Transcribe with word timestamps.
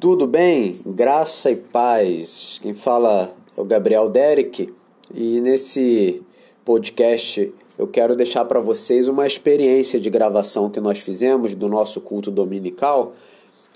Tudo 0.00 0.28
bem? 0.28 0.80
Graça 0.86 1.50
e 1.50 1.56
paz. 1.56 2.60
Quem 2.62 2.72
fala 2.72 3.34
é 3.56 3.60
o 3.60 3.64
Gabriel 3.64 4.08
Derek 4.08 4.72
e 5.12 5.40
nesse 5.40 6.22
podcast 6.64 7.52
eu 7.76 7.88
quero 7.88 8.14
deixar 8.14 8.44
para 8.44 8.60
vocês 8.60 9.08
uma 9.08 9.26
experiência 9.26 9.98
de 9.98 10.08
gravação 10.08 10.70
que 10.70 10.78
nós 10.78 11.00
fizemos 11.00 11.56
do 11.56 11.68
nosso 11.68 12.00
culto 12.00 12.30
dominical. 12.30 13.12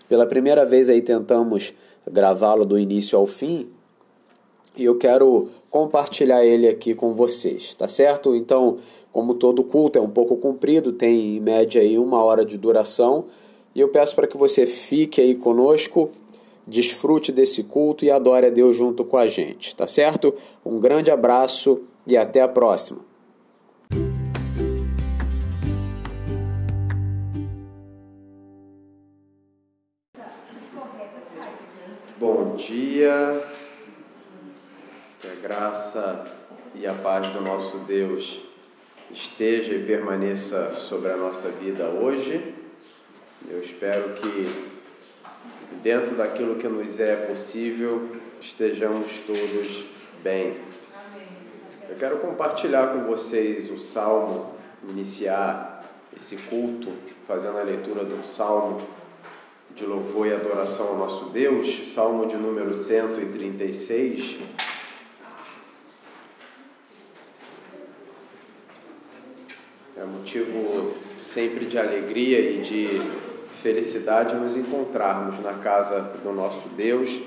Pela 0.09 0.25
primeira 0.25 0.65
vez 0.65 0.89
aí 0.89 1.03
tentamos 1.03 1.75
gravá-lo 2.09 2.65
do 2.65 2.79
início 2.79 3.19
ao 3.19 3.27
fim 3.27 3.69
e 4.77 4.85
eu 4.85 4.97
quero 4.97 5.49
compartilhar 5.69 6.45
ele 6.45 6.69
aqui 6.69 6.95
com 6.95 7.15
vocês, 7.15 7.75
tá 7.75 7.89
certo? 7.89 8.37
Então, 8.37 8.79
como 9.11 9.35
todo 9.35 9.65
culto 9.65 9.99
é 9.99 10.01
um 10.01 10.11
pouco 10.11 10.37
comprido, 10.37 10.93
tem 10.93 11.39
em 11.39 11.41
média 11.41 11.83
aí 11.83 11.99
uma 11.99 12.23
hora 12.23 12.45
de 12.45 12.57
duração, 12.57 13.25
e 13.75 13.81
eu 13.81 13.89
peço 13.89 14.15
para 14.15 14.27
que 14.27 14.37
você 14.37 14.67
fique 14.67 15.21
aí 15.21 15.35
conosco, 15.35 16.11
desfrute 16.67 17.33
desse 17.33 17.63
culto 17.65 18.05
e 18.05 18.11
adore 18.11 18.47
a 18.47 18.51
Deus 18.51 18.77
junto 18.77 19.05
com 19.05 19.17
a 19.17 19.27
gente, 19.27 19.75
tá 19.75 19.87
certo? 19.87 20.35
Um 20.65 20.79
grande 20.79 21.11
abraço 21.11 21.81
e 22.07 22.17
até 22.17 22.41
a 22.41 22.49
próxima. 22.49 23.01
Bom 32.19 32.55
dia 32.57 33.43
graça 35.43 36.27
e 36.75 36.87
a 36.87 36.95
paz 36.95 37.27
do 37.29 37.41
nosso 37.41 37.79
Deus 37.79 38.43
esteja 39.11 39.75
e 39.75 39.85
permaneça 39.85 40.73
sobre 40.73 41.11
a 41.11 41.17
nossa 41.17 41.51
vida 41.51 41.89
hoje. 41.89 42.62
Eu 43.51 43.61
espero 43.61 44.15
que, 44.15 44.71
dentro 45.83 46.15
daquilo 46.15 46.57
que 46.57 46.69
nos 46.69 47.01
é 47.01 47.17
possível, 47.17 48.17
estejamos 48.41 49.19
todos 49.27 49.89
bem. 50.23 50.57
Eu 51.89 51.97
quero 51.97 52.19
compartilhar 52.19 52.95
com 52.95 53.05
vocês 53.05 53.71
o 53.71 53.79
salmo, 53.79 54.55
iniciar 54.89 55.85
esse 56.17 56.37
culto, 56.37 56.91
fazendo 57.27 57.59
a 57.59 57.63
leitura 57.63 58.05
do 58.05 58.25
salmo 58.27 58.81
de 59.75 59.87
louvor 59.87 60.27
e 60.27 60.35
adoração 60.35 60.89
ao 60.89 60.99
nosso 60.99 61.31
Deus, 61.31 61.93
salmo 61.95 62.27
de 62.27 62.37
número 62.37 62.75
136. 62.75 64.41
É 69.97 70.05
motivo 70.05 70.95
sempre 71.21 71.67
de 71.67 71.79
alegria 71.79 72.41
e 72.41 72.61
de 72.61 73.22
felicidade 73.61 74.35
nos 74.35 74.57
encontrarmos 74.57 75.39
na 75.41 75.55
casa 75.55 76.01
do 76.23 76.33
nosso 76.33 76.69
Deus, 76.71 77.21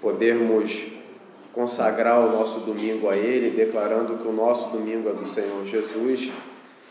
podermos 0.00 0.92
consagrar 1.52 2.20
o 2.20 2.32
nosso 2.32 2.60
domingo 2.60 3.08
a 3.08 3.16
Ele, 3.16 3.50
declarando 3.50 4.18
que 4.18 4.28
o 4.28 4.32
nosso 4.32 4.70
domingo 4.70 5.08
é 5.08 5.12
do 5.12 5.26
Senhor 5.26 5.64
Jesus, 5.64 6.30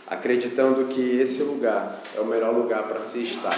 acreditando 0.08 0.86
que 0.86 1.20
esse 1.20 1.44
lugar 1.44 2.02
é 2.16 2.20
o 2.20 2.26
melhor 2.26 2.54
lugar 2.54 2.84
para 2.84 3.02
se 3.02 3.22
estar. 3.24 3.56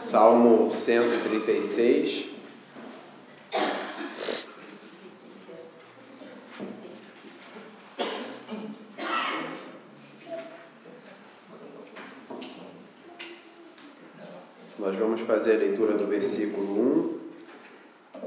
Salmo 0.00 0.70
136, 0.70 2.32
Nós 14.82 14.96
vamos 14.96 15.20
fazer 15.20 15.54
a 15.54 15.58
leitura 15.58 15.96
do 15.96 16.08
versículo 16.08 17.18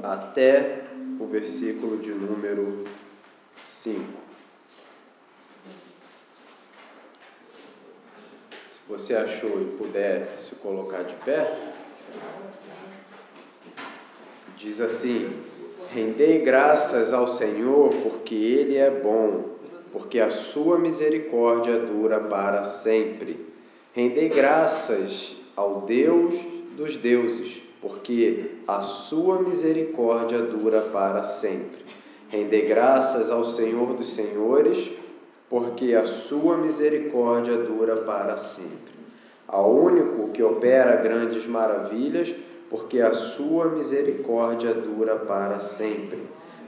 até 0.36 0.82
o 1.18 1.24
versículo 1.24 1.96
de 1.96 2.10
número 2.10 2.84
5. 3.64 4.02
Se 8.70 8.78
você 8.86 9.16
achou 9.16 9.62
e 9.62 9.78
puder 9.78 10.36
se 10.38 10.56
colocar 10.56 11.04
de 11.04 11.14
pé, 11.24 11.72
diz 14.58 14.82
assim: 14.82 15.42
Rendei 15.90 16.40
graças 16.40 17.14
ao 17.14 17.28
Senhor, 17.28 17.88
porque 18.02 18.34
Ele 18.34 18.76
é 18.76 18.90
bom, 18.90 19.56
porque 19.90 20.20
a 20.20 20.30
sua 20.30 20.78
misericórdia 20.78 21.78
dura 21.78 22.20
para 22.20 22.62
sempre. 22.62 23.46
Rendei 23.94 24.28
graças 24.28 25.36
ao 25.56 25.80
Deus 25.80 26.34
dos 26.76 26.94
deuses, 26.94 27.62
porque 27.80 28.55
a 28.66 28.82
sua 28.82 29.40
misericórdia 29.40 30.38
dura 30.38 30.80
para 30.80 31.22
sempre. 31.22 31.84
Rendei 32.28 32.62
graças 32.62 33.30
ao 33.30 33.44
Senhor 33.44 33.94
dos 33.94 34.14
senhores, 34.14 34.92
porque 35.48 35.94
a 35.94 36.04
sua 36.04 36.56
misericórdia 36.56 37.56
dura 37.56 37.98
para 37.98 38.36
sempre. 38.36 38.96
Ao 39.46 39.72
único 39.72 40.30
que 40.30 40.42
opera 40.42 40.96
grandes 40.96 41.46
maravilhas, 41.46 42.34
porque 42.68 43.00
a 43.00 43.14
sua 43.14 43.66
misericórdia 43.66 44.74
dura 44.74 45.14
para 45.14 45.60
sempre. 45.60 46.18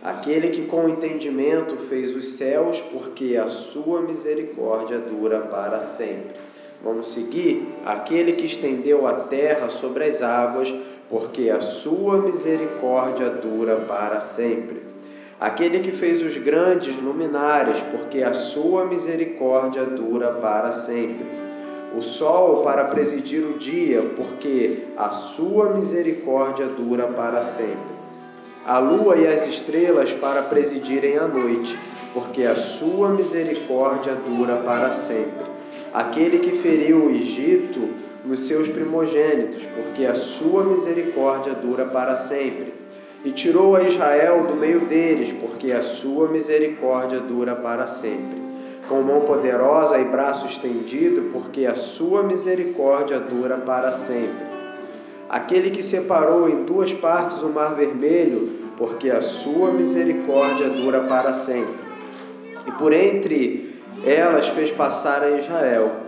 Aquele 0.00 0.50
que 0.50 0.66
com 0.66 0.88
entendimento 0.88 1.76
fez 1.76 2.15
os 2.15 2.34
céus, 2.34 2.80
porque 2.80 3.36
a 3.36 3.48
sua 3.48 4.03
misericórdia 4.03 4.98
dura 4.98 5.41
para 5.41 5.80
sempre 5.80 6.48
Vamos 6.82 7.09
seguir? 7.09 7.66
Aquele 7.84 8.34
que 8.34 8.47
estendeu 8.47 9.06
a 9.06 9.15
terra 9.15 9.69
sobre 9.69 10.04
as 10.04 10.22
águas, 10.22 10.72
porque 11.11 11.51
a 11.51 11.61
sua 11.61 12.19
misericórdia 12.19 13.31
dura 13.31 13.77
para 13.77 14.21
sempre. 14.21 14.83
Aquele 15.41 15.81
que 15.81 15.93
fez 15.93 16.21
os 16.21 16.37
grandes 16.37 17.01
luminares, 17.01 17.77
porque 17.93 18.23
a 18.23 18.35
sua 18.35 18.85
misericórdia 18.85 19.85
dura 19.85 20.33
para 20.33 20.73
sempre. 20.73 21.25
O 21.97 22.03
sol 22.03 22.63
para 22.63 22.85
presidir 22.87 23.43
o 23.43 23.59
dia, 23.59 24.03
porque 24.17 24.85
a 24.97 25.11
sua 25.11 25.71
misericórdia 25.71 26.67
dura 26.67 27.07
para 27.07 27.43
sempre. 27.43 27.99
A 28.67 28.79
lua 28.79 29.17
e 29.17 29.27
as 29.27 29.47
estrelas 29.47 30.13
para 30.13 30.43
presidirem 30.43 31.17
a 31.17 31.27
noite, 31.27 31.79
porque 32.13 32.45
a 32.45 32.55
sua 32.55 33.09
misericórdia 33.11 34.15
dura 34.15 34.57
para 34.57 34.93
sempre 34.93 35.49
aquele 35.93 36.39
que 36.39 36.53
feriu 36.53 37.07
o 37.07 37.11
Egito 37.11 37.89
nos 38.28 38.41
seus 38.41 38.69
primogênitos, 38.69 39.62
porque 39.75 40.05
a 40.05 40.15
sua 40.15 40.62
misericórdia 40.62 41.55
dura 41.55 41.87
para 41.87 42.15
sempre. 42.15 42.75
E 43.25 43.33
tirou 43.33 43.75
a 43.75 43.83
Israel 43.83 44.44
do 44.44 44.55
meio 44.55 44.81
deles, 44.81 45.33
porque 45.41 45.72
a 45.72 45.83
sua 45.83 46.28
misericórdia 46.28 47.21
dura 47.21 47.56
para 47.56 47.87
sempre. 47.87 48.39
Com 48.87 49.03
mão 49.03 49.22
poderosa 49.22 49.99
e 49.99 50.05
braço 50.05 50.47
estendido, 50.47 51.31
porque 51.33 51.66
a 51.66 51.75
sua 51.75 52.22
misericórdia 52.22 53.19
dura 53.19 53.56
para 53.56 53.93
sempre. 53.93 54.47
Aquele 55.28 55.71
que 55.71 55.83
separou 55.83 56.49
em 56.49 56.65
duas 56.65 56.93
partes 56.93 57.43
o 57.43 57.49
mar 57.49 57.75
vermelho, 57.75 58.49
porque 58.77 59.10
a 59.10 59.22
sua 59.22 59.72
misericórdia 59.72 60.69
dura 60.69 61.00
para 61.03 61.34
sempre. 61.34 61.75
E 62.66 62.72
por 62.72 62.93
entre 62.93 63.75
elas 64.05 64.49
fez 64.49 64.71
passar 64.71 65.22
a 65.22 65.31
Israel, 65.31 66.08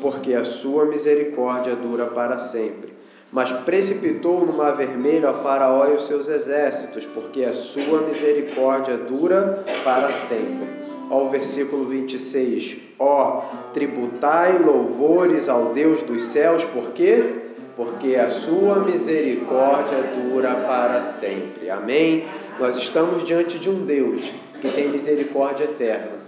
porque 0.00 0.34
a 0.34 0.44
sua 0.44 0.84
misericórdia 0.84 1.74
dura 1.74 2.06
para 2.06 2.38
sempre. 2.38 2.92
Mas 3.32 3.50
precipitou 3.50 4.44
no 4.44 4.52
mar 4.52 4.76
vermelho 4.76 5.28
a 5.28 5.34
Faraó 5.34 5.86
e 5.86 5.94
os 5.94 6.06
seus 6.06 6.28
exércitos, 6.28 7.06
porque 7.06 7.44
a 7.44 7.52
sua 7.52 8.00
misericórdia 8.02 8.96
dura 8.96 9.64
para 9.84 10.10
sempre. 10.12 10.68
Ao 11.08 11.28
versículo 11.28 11.86
26. 11.86 12.78
Ó, 12.98 13.42
tributai 13.72 14.58
louvores 14.58 15.48
ao 15.48 15.66
Deus 15.66 16.02
dos 16.02 16.24
céus, 16.24 16.64
por 16.64 16.90
quê? 16.90 17.36
Porque 17.76 18.16
a 18.16 18.30
sua 18.30 18.80
misericórdia 18.80 19.98
dura 20.14 20.54
para 20.66 21.00
sempre. 21.00 21.70
Amém? 21.70 22.26
Nós 22.58 22.76
estamos 22.76 23.24
diante 23.24 23.58
de 23.58 23.70
um 23.70 23.84
Deus 23.86 24.22
que 24.60 24.70
tem 24.70 24.88
misericórdia 24.88 25.64
eterna 25.64 26.20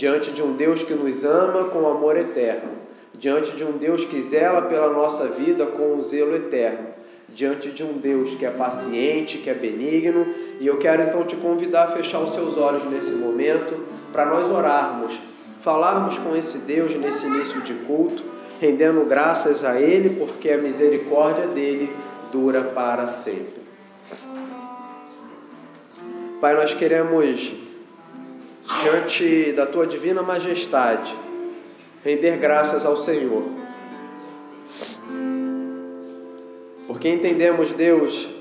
diante 0.00 0.30
de 0.30 0.42
um 0.42 0.54
Deus 0.54 0.82
que 0.82 0.94
nos 0.94 1.24
ama 1.24 1.64
com 1.64 1.86
amor 1.86 2.16
eterno, 2.16 2.70
diante 3.20 3.52
de 3.52 3.62
um 3.62 3.72
Deus 3.72 4.02
que 4.06 4.20
zela 4.22 4.62
pela 4.62 4.90
nossa 4.94 5.28
vida 5.28 5.66
com 5.66 5.94
um 5.94 6.02
zelo 6.02 6.34
eterno, 6.34 6.88
diante 7.28 7.70
de 7.70 7.84
um 7.84 7.92
Deus 7.92 8.34
que 8.36 8.46
é 8.46 8.50
paciente, 8.50 9.38
que 9.38 9.50
é 9.50 9.54
benigno, 9.54 10.26
e 10.58 10.66
eu 10.66 10.78
quero 10.78 11.02
então 11.02 11.22
te 11.24 11.36
convidar 11.36 11.84
a 11.84 11.88
fechar 11.88 12.20
os 12.20 12.32
seus 12.32 12.56
olhos 12.56 12.82
nesse 12.90 13.12
momento 13.16 13.78
para 14.10 14.24
nós 14.24 14.48
orarmos, 14.48 15.20
falarmos 15.60 16.16
com 16.16 16.34
esse 16.34 16.60
Deus 16.60 16.96
nesse 16.96 17.26
início 17.26 17.60
de 17.60 17.74
culto, 17.74 18.24
rendendo 18.58 19.04
graças 19.04 19.66
a 19.66 19.78
Ele, 19.78 20.18
porque 20.18 20.50
a 20.50 20.56
misericórdia 20.56 21.46
dele 21.46 21.94
dura 22.32 22.62
para 22.62 23.06
sempre. 23.06 23.60
Pai, 26.40 26.54
nós 26.54 26.72
queremos 26.72 27.52
diante 28.82 29.52
da 29.52 29.66
tua 29.66 29.86
divina 29.86 30.22
majestade, 30.22 31.14
render 32.04 32.36
graças 32.38 32.84
ao 32.84 32.96
Senhor. 32.96 33.42
Porque 36.86 37.08
entendemos, 37.08 37.72
Deus, 37.72 38.36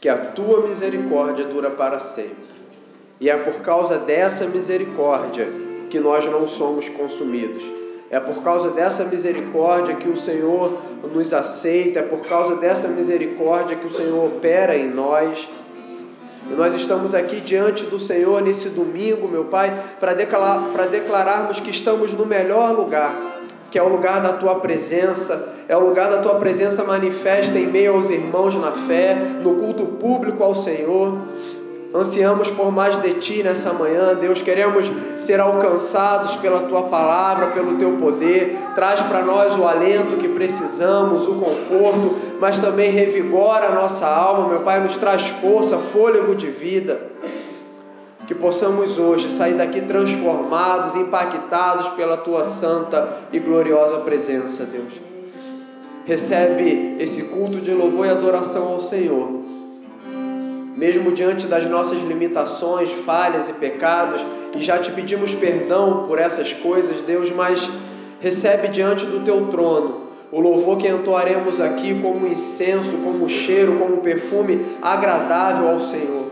que 0.00 0.08
a 0.08 0.16
tua 0.16 0.66
misericórdia 0.66 1.44
dura 1.44 1.70
para 1.70 1.98
sempre. 1.98 2.48
E 3.20 3.28
é 3.28 3.36
por 3.36 3.60
causa 3.60 3.98
dessa 3.98 4.46
misericórdia 4.46 5.48
que 5.90 5.98
nós 5.98 6.24
não 6.26 6.46
somos 6.46 6.88
consumidos. 6.88 7.64
É 8.10 8.18
por 8.18 8.42
causa 8.42 8.70
dessa 8.70 9.04
misericórdia 9.04 9.96
que 9.96 10.08
o 10.08 10.16
Senhor 10.16 10.78
nos 11.12 11.32
aceita, 11.34 11.98
é 11.98 12.02
por 12.02 12.20
causa 12.20 12.56
dessa 12.56 12.88
misericórdia 12.88 13.76
que 13.76 13.86
o 13.86 13.90
Senhor 13.90 14.24
opera 14.24 14.76
em 14.76 14.88
nós. 14.88 15.48
E 16.50 16.54
nós 16.54 16.74
estamos 16.74 17.14
aqui 17.14 17.40
diante 17.40 17.84
do 17.84 17.98
Senhor 17.98 18.40
nesse 18.40 18.70
domingo, 18.70 19.28
meu 19.28 19.44
Pai, 19.44 19.76
para 20.00 20.14
declarar, 20.14 20.70
para 20.72 20.86
declararmos 20.86 21.60
que 21.60 21.70
estamos 21.70 22.12
no 22.14 22.24
melhor 22.24 22.74
lugar, 22.74 23.14
que 23.70 23.78
é 23.78 23.82
o 23.82 23.88
lugar 23.88 24.22
da 24.22 24.32
tua 24.32 24.54
presença, 24.54 25.54
é 25.68 25.76
o 25.76 25.80
lugar 25.80 26.10
da 26.10 26.22
tua 26.22 26.36
presença 26.36 26.84
manifesta 26.84 27.58
em 27.58 27.66
meio 27.66 27.94
aos 27.94 28.10
irmãos 28.10 28.54
na 28.54 28.72
fé, 28.72 29.14
no 29.42 29.56
culto 29.56 29.84
público 29.84 30.42
ao 30.42 30.54
Senhor. 30.54 31.18
Ansiamos 31.94 32.50
por 32.50 32.70
mais 32.70 33.00
de 33.00 33.14
Ti 33.14 33.42
nessa 33.42 33.72
manhã, 33.72 34.14
Deus. 34.14 34.42
Queremos 34.42 34.90
ser 35.20 35.40
alcançados 35.40 36.36
pela 36.36 36.60
Tua 36.60 36.82
palavra, 36.82 37.46
pelo 37.48 37.78
Teu 37.78 37.92
poder. 37.92 38.58
Traz 38.74 39.00
para 39.00 39.22
nós 39.22 39.56
o 39.58 39.66
alento 39.66 40.18
que 40.18 40.28
precisamos, 40.28 41.26
o 41.26 41.36
conforto, 41.36 42.14
mas 42.40 42.58
também 42.58 42.90
revigora 42.90 43.66
a 43.66 43.74
nossa 43.74 44.06
alma, 44.06 44.48
meu 44.48 44.60
Pai. 44.60 44.80
Nos 44.80 44.96
traz 44.96 45.28
força, 45.28 45.78
fôlego 45.78 46.34
de 46.34 46.48
vida. 46.48 47.00
Que 48.26 48.34
possamos 48.34 48.98
hoje 48.98 49.30
sair 49.30 49.54
daqui 49.54 49.80
transformados, 49.80 50.94
impactados 50.94 51.88
pela 51.90 52.16
Tua 52.16 52.44
santa 52.44 53.08
e 53.32 53.38
gloriosa 53.38 53.98
presença, 53.98 54.64
Deus. 54.64 54.94
Recebe 56.04 56.96
esse 56.98 57.24
culto 57.24 57.60
de 57.60 57.72
louvor 57.72 58.06
e 58.06 58.10
adoração 58.10 58.68
ao 58.68 58.80
Senhor 58.80 59.38
mesmo 60.78 61.10
diante 61.10 61.48
das 61.48 61.68
nossas 61.68 61.98
limitações, 61.98 62.92
falhas 62.92 63.50
e 63.50 63.54
pecados, 63.54 64.24
e 64.56 64.62
já 64.62 64.78
te 64.78 64.92
pedimos 64.92 65.34
perdão 65.34 66.04
por 66.06 66.20
essas 66.20 66.52
coisas, 66.52 67.02
Deus, 67.02 67.32
mas 67.32 67.68
recebe 68.20 68.68
diante 68.68 69.04
do 69.04 69.24
teu 69.24 69.48
trono 69.48 70.07
o 70.30 70.40
louvor 70.40 70.78
que 70.78 70.88
entoaremos 70.88 71.60
aqui 71.60 72.00
como 72.00 72.26
incenso, 72.26 72.98
como 72.98 73.28
cheiro, 73.28 73.78
como 73.78 73.98
perfume 73.98 74.64
agradável 74.82 75.68
ao 75.68 75.80
Senhor. 75.80 76.26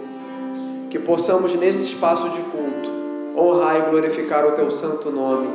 Que 0.90 0.98
possamos 0.98 1.54
nesse 1.54 1.87
espaço 1.87 2.28
de 2.31 2.40
culto 2.43 2.96
honrar 3.37 3.78
e 3.78 3.90
glorificar 3.90 4.46
o 4.46 4.52
teu 4.52 4.70
santo 4.70 5.10
nome. 5.10 5.48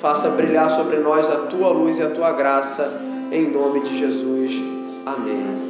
Faça 0.00 0.30
brilhar 0.30 0.70
sobre 0.70 0.96
nós 0.96 1.30
a 1.30 1.36
tua 1.46 1.68
luz 1.68 1.98
e 1.98 2.02
a 2.02 2.10
tua 2.10 2.32
graça, 2.32 3.00
em 3.30 3.50
nome 3.50 3.80
de 3.80 3.98
Jesus. 3.98 4.52
Amém. 5.06 5.69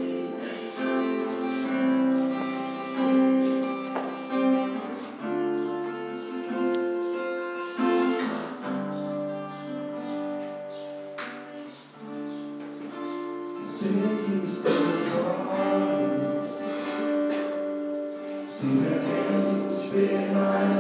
in 19.92 20.32
my 20.34 20.79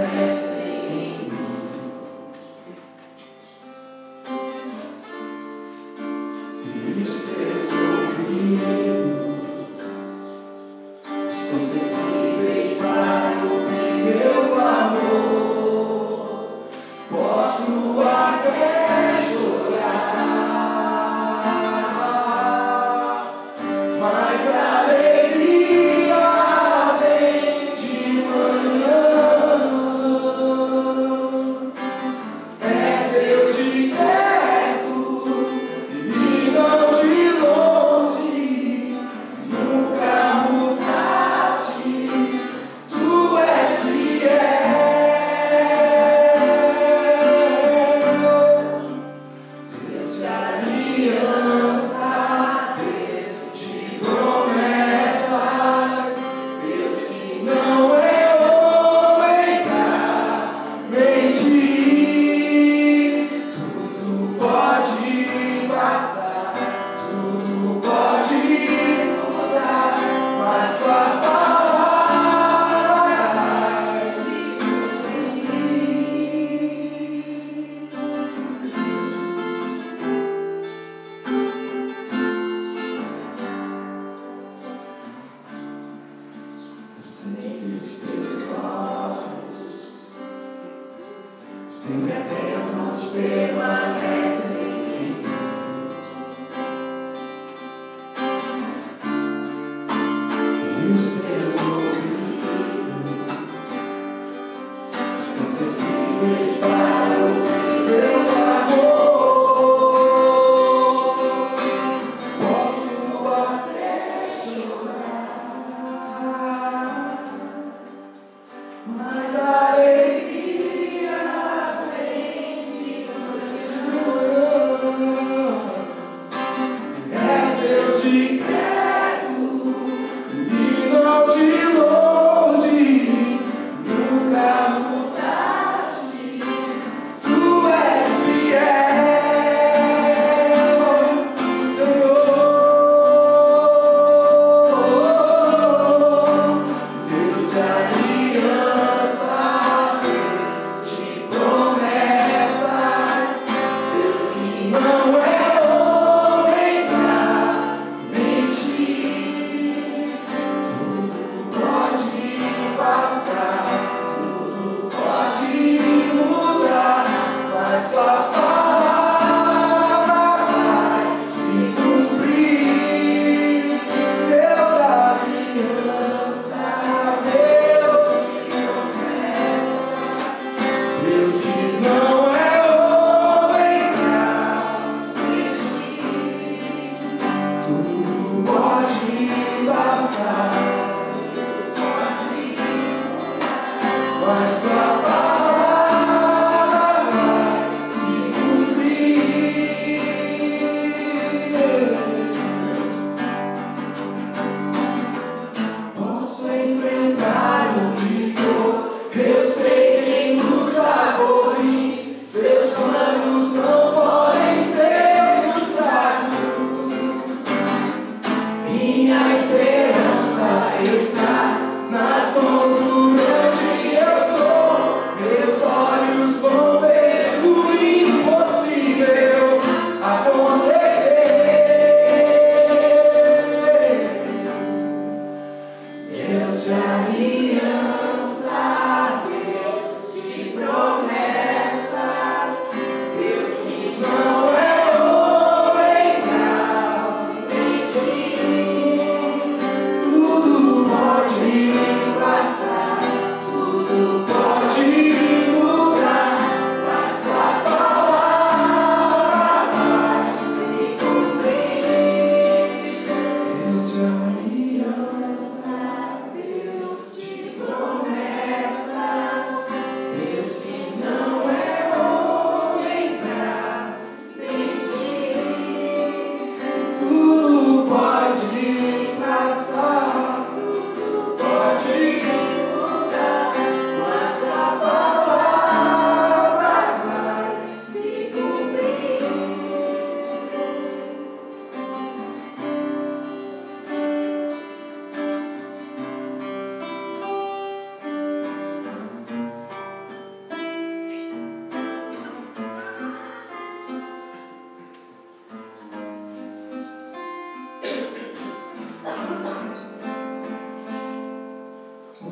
pode 105.28 105.58
passar. 105.58 107.59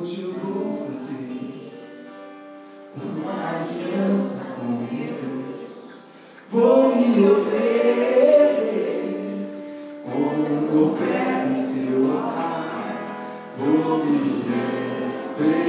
Hoje 0.01 0.21
eu 0.21 0.31
vou 0.31 0.87
fazer 0.87 1.73
uma 2.95 3.49
aliança 3.49 4.45
com 4.55 4.65
meu 4.65 5.13
Deus. 5.57 5.95
Vou 6.49 6.95
me 6.95 7.27
oferecer 7.29 8.69
como 10.05 10.83
oferta 10.83 11.47
em 11.49 11.53
seu 11.53 12.09
altar. 12.13 13.51
Vou 13.57 14.05
me 14.05 14.15
entregar. 14.15 15.68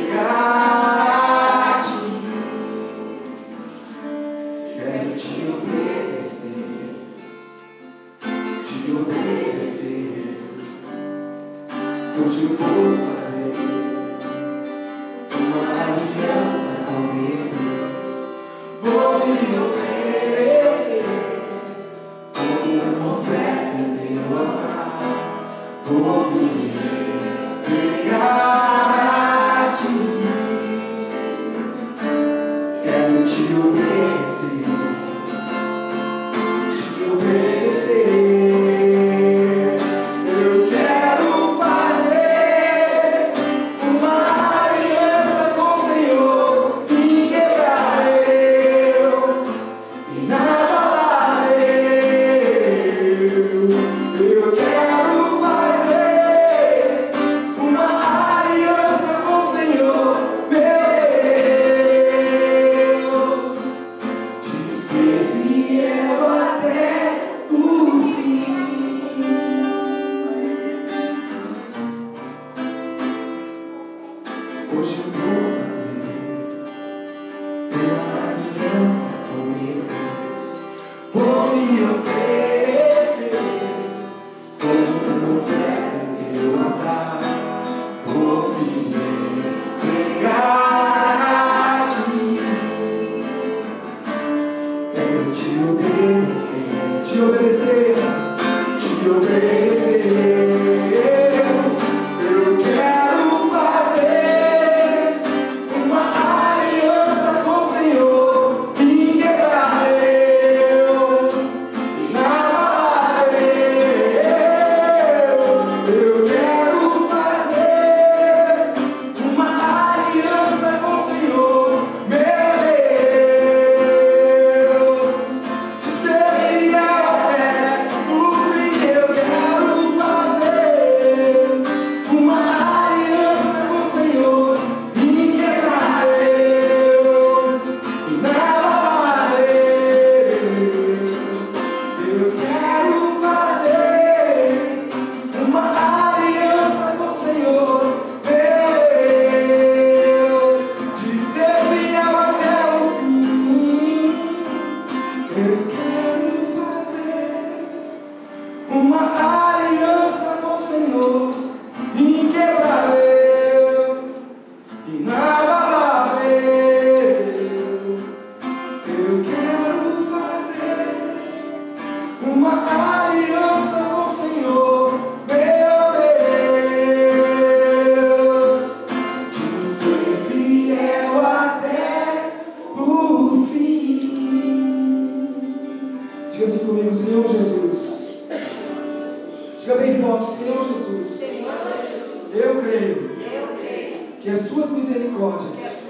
Eu 192.70 193.56
creio 193.56 194.12
que 194.20 194.30
as 194.30 194.48
tuas 194.48 194.70
misericórdias 194.70 195.86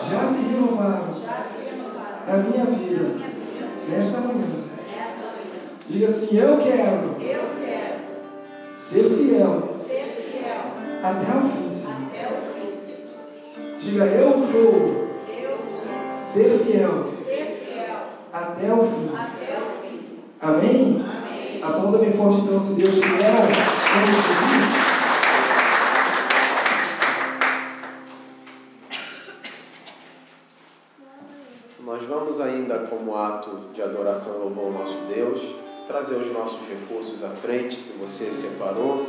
já 0.00 0.24
se 0.24 0.50
renovaram 0.50 1.14
na 2.26 2.36
minha 2.38 2.64
vida 2.64 3.16
nesta 3.88 4.20
manhã. 4.20 4.46
Diga 5.88 6.06
assim: 6.06 6.38
Eu 6.38 6.58
quero 6.58 7.16
ser 8.76 9.10
fiel 9.10 9.68
até 11.02 11.36
o 11.36 11.42
fim, 11.50 11.70
Senhor. 11.70 11.94
Diga: 13.78 14.04
Eu 14.06 14.38
vou 14.38 15.08
ser 16.18 16.50
fiel 16.64 17.12
até 18.32 18.72
o 18.72 18.80
fim. 18.86 19.10
Amém? 20.40 21.04
Aplauda 21.62 21.98
bem 21.98 22.12
forte 22.12 22.40
então 22.40 22.58
se 22.58 22.74
Deus 22.80 23.02
fiel. 23.02 23.18
De 23.94 24.12
Jesus. 24.12 24.83
Como 32.94 33.16
ato 33.16 33.50
de 33.72 33.82
adoração 33.82 34.36
e 34.36 34.38
louvor 34.40 34.66
ao 34.66 34.72
nosso 34.72 34.98
Deus, 35.12 35.40
trazer 35.86 36.16
os 36.16 36.32
nossos 36.32 36.60
recursos 36.68 37.24
à 37.24 37.28
frente, 37.28 37.74
se 37.74 37.92
você 37.98 38.32
separou 38.32 39.06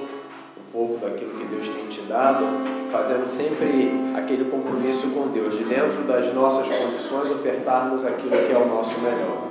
um 0.58 0.72
pouco 0.72 0.98
daquilo 0.98 1.32
que 1.32 1.46
Deus 1.46 1.70
tem 1.70 1.88
te 1.88 2.02
dado, 2.02 2.46
fazendo 2.92 3.28
sempre 3.28 3.92
aquele 4.16 4.46
compromisso 4.46 5.10
com 5.12 5.28
Deus, 5.28 5.58
de 5.58 5.64
dentro 5.64 6.04
das 6.04 6.34
nossas 6.34 6.66
condições, 6.76 7.32
ofertarmos 7.32 8.06
aquilo 8.06 8.32
que 8.32 8.52
é 8.52 8.58
o 8.58 8.68
nosso 8.68 9.00
melhor. 9.00 9.46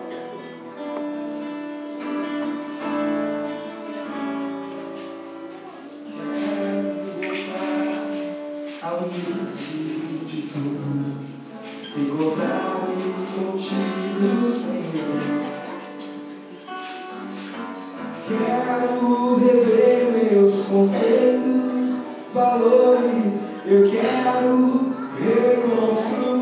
Contigo, 13.34 14.48
Senhor. 14.48 15.54
Quero 18.26 19.36
rever 19.36 20.32
meus 20.32 20.68
conceitos, 20.68 22.04
valores, 22.32 23.50
eu 23.66 23.90
quero 23.90 24.94
reconstruir. 25.18 26.33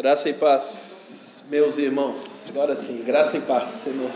Graça 0.00 0.30
e 0.30 0.32
paz, 0.32 1.44
meus 1.50 1.76
irmãos. 1.76 2.46
Agora 2.48 2.74
sim, 2.74 3.02
graça 3.04 3.36
e 3.36 3.42
paz, 3.42 3.68
Senhor. 3.84 4.10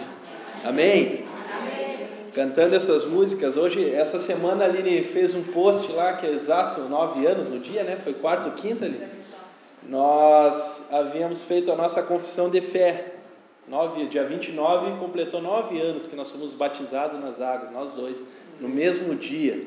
Amém? 0.65 1.27
Amém. 1.47 2.09
Cantando 2.33 2.75
essas 2.75 3.05
músicas, 3.05 3.59
hoje, 3.59 3.95
essa 3.95 4.19
semana 4.19 4.65
a 4.65 4.67
Aline 4.67 5.03
fez 5.03 5.35
um 5.35 5.43
post 5.43 5.93
lá 5.93 6.15
que 6.15 6.27
é 6.27 6.31
exato 6.31 6.81
nove 6.89 7.27
anos 7.27 7.51
no 7.51 7.59
dia, 7.59 7.85
né? 7.85 7.99
Foi 7.99 8.15
quarto 8.15 8.47
ou 8.47 8.53
quinta 8.53 8.87
ali. 8.87 8.99
Nós 9.87 10.89
havíamos 10.91 11.43
feito 11.43 11.71
a 11.71 11.77
nossa 11.77 12.03
confissão 12.05 12.49
de 12.49 12.63
fé. 12.63 13.17
Nove, 13.69 14.07
dia 14.07 14.25
29 14.25 14.99
completou 14.99 15.43
nove 15.43 15.79
anos 15.79 16.07
que 16.07 16.17
nós 16.17 16.31
fomos 16.31 16.53
batizados 16.53 17.21
nas 17.21 17.43
águas, 17.43 17.71
nós 17.71 17.93
dois, 17.93 18.29
no 18.59 18.71
mesmo 18.71 19.15
dia. 19.15 19.63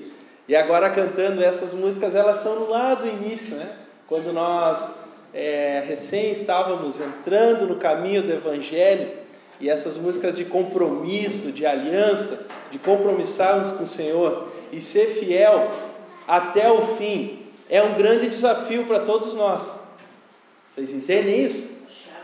E 0.48 0.56
agora 0.56 0.90
cantando 0.90 1.44
essas 1.44 1.76
músicas, 1.76 2.16
elas 2.16 2.40
são 2.40 2.68
lá 2.68 2.96
do 2.96 3.06
início, 3.06 3.56
né? 3.58 3.72
Quando 4.08 4.34
nós 4.34 5.06
é, 5.34 5.84
recém 5.88 6.32
estávamos 6.32 7.00
entrando 7.00 7.68
no 7.68 7.76
caminho 7.76 8.24
do 8.24 8.32
Evangelho 8.32 9.10
e 9.60 9.70
essas 9.70 9.98
músicas 9.98 10.38
de 10.38 10.46
compromisso, 10.46 11.52
de 11.52 11.66
aliança, 11.66 12.48
de 12.72 12.80
compromissarmos 12.80 13.70
com 13.72 13.84
o 13.84 13.88
Senhor 13.88 14.50
e 14.72 14.82
ser 14.82 15.08
fiel 15.20 15.72
até 16.28 16.70
o 16.72 16.82
fim, 16.98 17.46
é 17.70 17.82
um 17.82 17.96
grande 17.96 18.30
desafio 18.30 18.86
para 18.86 19.00
todos 19.00 19.34
nós. 19.34 19.88
Vocês 20.70 20.94
entendem 20.94 21.44
isso? 21.44 21.78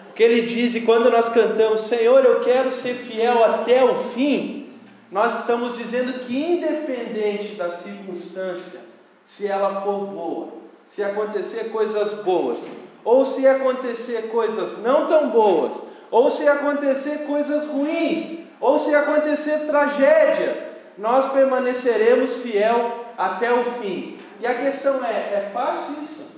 O 0.09 0.13
que 0.13 0.21
ele 0.21 0.41
diz, 0.43 0.75
e 0.75 0.81
quando 0.81 1.09
nós 1.09 1.29
cantamos, 1.29 1.81
Senhor, 1.81 2.23
eu 2.23 2.43
quero 2.43 2.71
ser 2.71 2.93
fiel 2.93 3.43
até 3.43 3.83
o 3.83 3.95
fim, 4.09 4.69
nós 5.11 5.39
estamos 5.39 5.77
dizendo 5.77 6.19
que, 6.19 6.35
independente 6.35 7.55
da 7.55 7.71
circunstância, 7.71 8.81
se 9.25 9.47
ela 9.47 9.81
for 9.81 10.05
boa, 10.07 10.49
se 10.87 11.03
acontecer 11.03 11.71
coisas 11.71 12.23
boas, 12.23 12.67
ou 13.03 13.25
se 13.25 13.47
acontecer 13.47 14.29
coisas 14.29 14.81
não 14.83 15.07
tão 15.07 15.29
boas, 15.29 15.89
ou 16.09 16.29
se 16.29 16.47
acontecer 16.47 17.25
coisas 17.25 17.67
ruins, 17.67 18.39
ou 18.59 18.79
se 18.79 18.93
acontecer 18.95 19.65
tragédias, 19.65 20.73
nós 20.97 21.31
permaneceremos 21.31 22.43
fiel 22.43 23.05
até 23.17 23.51
o 23.51 23.63
fim. 23.63 24.19
E 24.39 24.47
a 24.47 24.55
questão 24.55 25.03
é: 25.03 25.09
é 25.09 25.51
fácil 25.53 26.01
isso? 26.01 26.33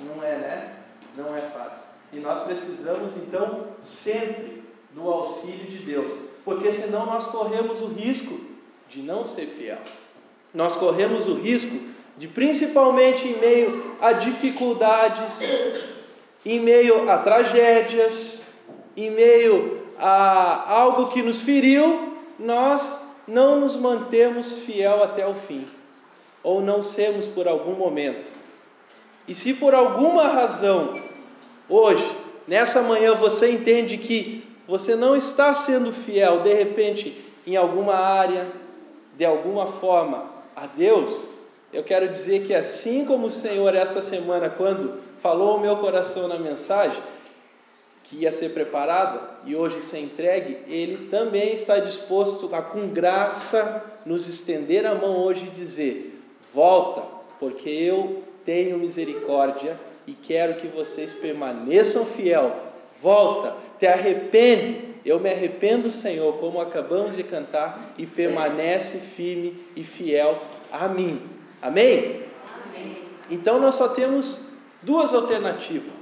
Não 0.00 0.22
é, 0.22 0.36
né? 0.36 0.72
Não 1.16 1.36
é 1.36 1.40
fácil. 1.40 1.94
E 2.12 2.18
nós 2.18 2.44
precisamos 2.44 3.16
então 3.16 3.68
sempre 3.80 4.62
do 4.92 5.08
auxílio 5.10 5.66
de 5.66 5.78
Deus, 5.78 6.12
porque 6.44 6.72
senão 6.72 7.06
nós 7.06 7.26
corremos 7.26 7.82
o 7.82 7.86
risco 7.86 8.38
de 8.88 9.02
não 9.02 9.24
ser 9.24 9.46
fiel. 9.46 9.78
Nós 10.52 10.76
corremos 10.76 11.26
o 11.26 11.34
risco 11.34 11.76
de 12.16 12.28
principalmente 12.28 13.26
em 13.26 13.38
meio 13.38 13.96
a 14.00 14.12
dificuldades, 14.12 15.40
em 16.44 16.60
meio 16.60 17.10
a 17.10 17.18
tragédias, 17.18 18.42
em 18.96 19.10
meio 19.10 19.82
a 19.98 20.72
algo 20.72 21.08
que 21.08 21.22
nos 21.22 21.40
feriu, 21.40 22.16
nós 22.38 23.06
não 23.26 23.60
nos 23.60 23.76
mantemos 23.76 24.58
fiel 24.58 25.02
até 25.02 25.26
o 25.26 25.34
fim, 25.34 25.66
ou 26.42 26.60
não 26.60 26.82
sermos 26.82 27.26
por 27.26 27.48
algum 27.48 27.72
momento. 27.74 28.30
E 29.26 29.34
se 29.34 29.54
por 29.54 29.74
alguma 29.74 30.28
razão, 30.28 31.00
hoje, 31.68 32.06
nessa 32.46 32.82
manhã, 32.82 33.14
você 33.14 33.50
entende 33.50 33.96
que 33.96 34.46
você 34.66 34.94
não 34.94 35.16
está 35.16 35.54
sendo 35.54 35.92
fiel, 35.92 36.40
de 36.40 36.52
repente, 36.52 37.24
em 37.46 37.56
alguma 37.56 37.94
área, 37.94 38.46
de 39.16 39.24
alguma 39.24 39.66
forma, 39.66 40.26
a 40.54 40.66
Deus, 40.66 41.33
eu 41.74 41.82
quero 41.82 42.08
dizer 42.08 42.46
que 42.46 42.54
assim 42.54 43.04
como 43.04 43.26
o 43.26 43.30
Senhor 43.30 43.74
essa 43.74 44.00
semana, 44.00 44.48
quando 44.48 45.00
falou 45.18 45.54
ao 45.54 45.60
meu 45.60 45.76
coração 45.78 46.28
na 46.28 46.38
mensagem, 46.38 47.02
que 48.04 48.16
ia 48.16 48.30
ser 48.30 48.50
preparada 48.50 49.20
e 49.44 49.56
hoje 49.56 49.82
ser 49.82 49.98
entregue, 49.98 50.58
Ele 50.68 51.08
também 51.08 51.52
está 51.52 51.80
disposto 51.80 52.48
a, 52.54 52.62
com 52.62 52.88
graça, 52.88 53.84
nos 54.06 54.28
estender 54.28 54.86
a 54.86 54.94
mão 54.94 55.18
hoje 55.24 55.46
e 55.46 55.50
dizer: 55.50 56.22
volta, 56.52 57.02
porque 57.40 57.68
eu 57.68 58.22
tenho 58.44 58.78
misericórdia 58.78 59.76
e 60.06 60.12
quero 60.12 60.54
que 60.54 60.68
vocês 60.68 61.12
permaneçam 61.12 62.06
fiel. 62.06 62.54
Volta, 63.02 63.56
te 63.80 63.86
arrepende. 63.86 64.94
Eu 65.04 65.18
me 65.18 65.30
arrependo, 65.30 65.90
Senhor, 65.90 66.38
como 66.38 66.60
acabamos 66.60 67.14
de 67.16 67.22
cantar, 67.22 67.94
e 67.98 68.06
permanece 68.06 68.98
firme 68.98 69.62
e 69.76 69.84
fiel 69.84 70.40
a 70.72 70.88
mim. 70.88 71.33
Amém? 71.64 72.20
Amém. 72.68 72.98
Então 73.30 73.58
nós 73.58 73.76
só 73.76 73.88
temos 73.88 74.40
duas 74.82 75.14
alternativas. 75.14 75.94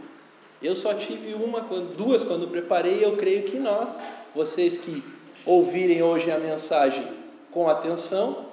Eu 0.60 0.74
só 0.74 0.92
tive 0.92 1.34
uma, 1.34 1.60
duas 1.96 2.24
quando 2.24 2.48
preparei. 2.48 3.04
Eu 3.04 3.16
creio 3.16 3.44
que 3.44 3.60
nós, 3.60 4.00
vocês 4.34 4.76
que 4.76 5.04
ouvirem 5.46 6.02
hoje 6.02 6.32
a 6.32 6.38
mensagem 6.38 7.06
com 7.52 7.68
atenção 7.68 8.46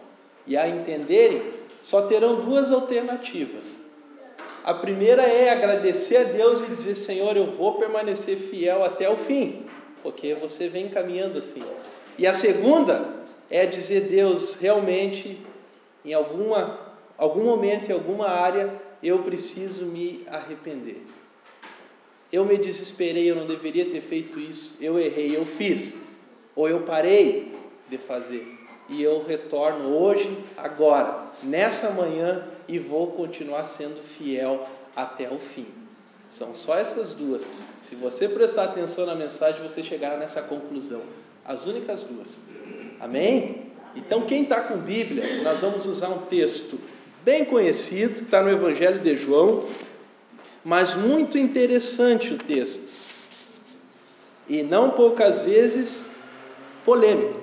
e 0.45 0.55
a 0.55 0.69
entenderem, 0.69 1.41
só 1.81 2.03
terão 2.03 2.41
duas 2.41 2.71
alternativas. 2.71 3.87
A 4.63 4.75
primeira 4.75 5.23
é 5.23 5.49
agradecer 5.49 6.17
a 6.17 6.23
Deus 6.25 6.61
e 6.61 6.65
dizer: 6.67 6.93
Senhor, 6.93 7.35
eu 7.35 7.47
vou 7.47 7.79
permanecer 7.79 8.37
fiel 8.37 8.83
até 8.83 9.09
o 9.09 9.15
fim, 9.15 9.65
porque 10.03 10.35
você 10.35 10.69
vem 10.69 10.89
caminhando 10.89 11.39
assim. 11.39 11.63
E 12.19 12.27
a 12.27 12.33
segunda 12.33 13.03
é 13.49 13.65
dizer: 13.65 14.01
Deus, 14.01 14.59
realmente, 14.59 15.43
em 16.05 16.13
alguma 16.13 16.88
algum 17.19 17.43
momento, 17.43 17.89
em 17.89 17.93
alguma 17.93 18.29
área, 18.29 18.73
eu 19.03 19.19
preciso 19.23 19.85
me 19.85 20.25
arrepender. 20.27 21.05
Eu 22.31 22.45
me 22.45 22.57
desesperei, 22.57 23.29
eu 23.29 23.35
não 23.35 23.45
deveria 23.45 23.85
ter 23.85 24.01
feito 24.01 24.39
isso, 24.39 24.77
eu 24.79 24.97
errei, 24.97 25.35
eu 25.35 25.45
fiz, 25.45 26.03
ou 26.55 26.69
eu 26.69 26.81
parei 26.81 27.53
de 27.89 27.97
fazer. 27.97 28.47
E 28.87 29.03
eu 29.03 29.23
retorno 29.25 29.95
hoje, 29.95 30.35
agora, 30.55 31.31
nessa 31.43 31.91
manhã, 31.91 32.47
e 32.67 32.79
vou 32.79 33.11
continuar 33.11 33.65
sendo 33.65 34.01
fiel 34.01 34.67
até 34.95 35.29
o 35.29 35.37
fim. 35.37 35.67
São 36.29 36.53
só 36.53 36.77
essas 36.77 37.13
duas. 37.13 37.55
Se 37.81 37.95
você 37.95 38.29
prestar 38.29 38.65
atenção 38.65 39.05
na 39.05 39.15
mensagem, 39.15 39.61
você 39.61 39.83
chegará 39.83 40.17
nessa 40.17 40.43
conclusão. 40.43 41.01
As 41.43 41.65
únicas 41.65 42.03
duas. 42.03 42.39
Amém? 42.99 43.71
Então, 43.95 44.21
quem 44.21 44.43
está 44.43 44.61
com 44.61 44.77
Bíblia, 44.77 45.41
nós 45.41 45.59
vamos 45.61 45.87
usar 45.87 46.09
um 46.09 46.19
texto 46.19 46.79
bem 47.23 47.45
conhecido, 47.45 48.15
que 48.15 48.21
está 48.21 48.41
no 48.41 48.49
Evangelho 48.49 48.99
de 48.99 49.15
João, 49.15 49.65
mas 50.63 50.93
muito 50.93 51.37
interessante 51.37 52.33
o 52.33 52.37
texto. 52.37 52.97
E 54.47 54.63
não 54.63 54.91
poucas 54.91 55.41
vezes 55.41 56.11
polêmico. 56.83 57.39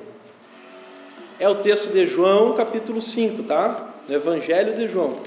É 1.38 1.48
o 1.48 1.56
texto 1.56 1.92
de 1.92 2.06
João, 2.06 2.54
capítulo 2.54 3.00
5, 3.00 3.42
tá? 3.44 3.94
No 4.08 4.14
Evangelho 4.14 4.74
de 4.74 4.88
João. 4.88 5.20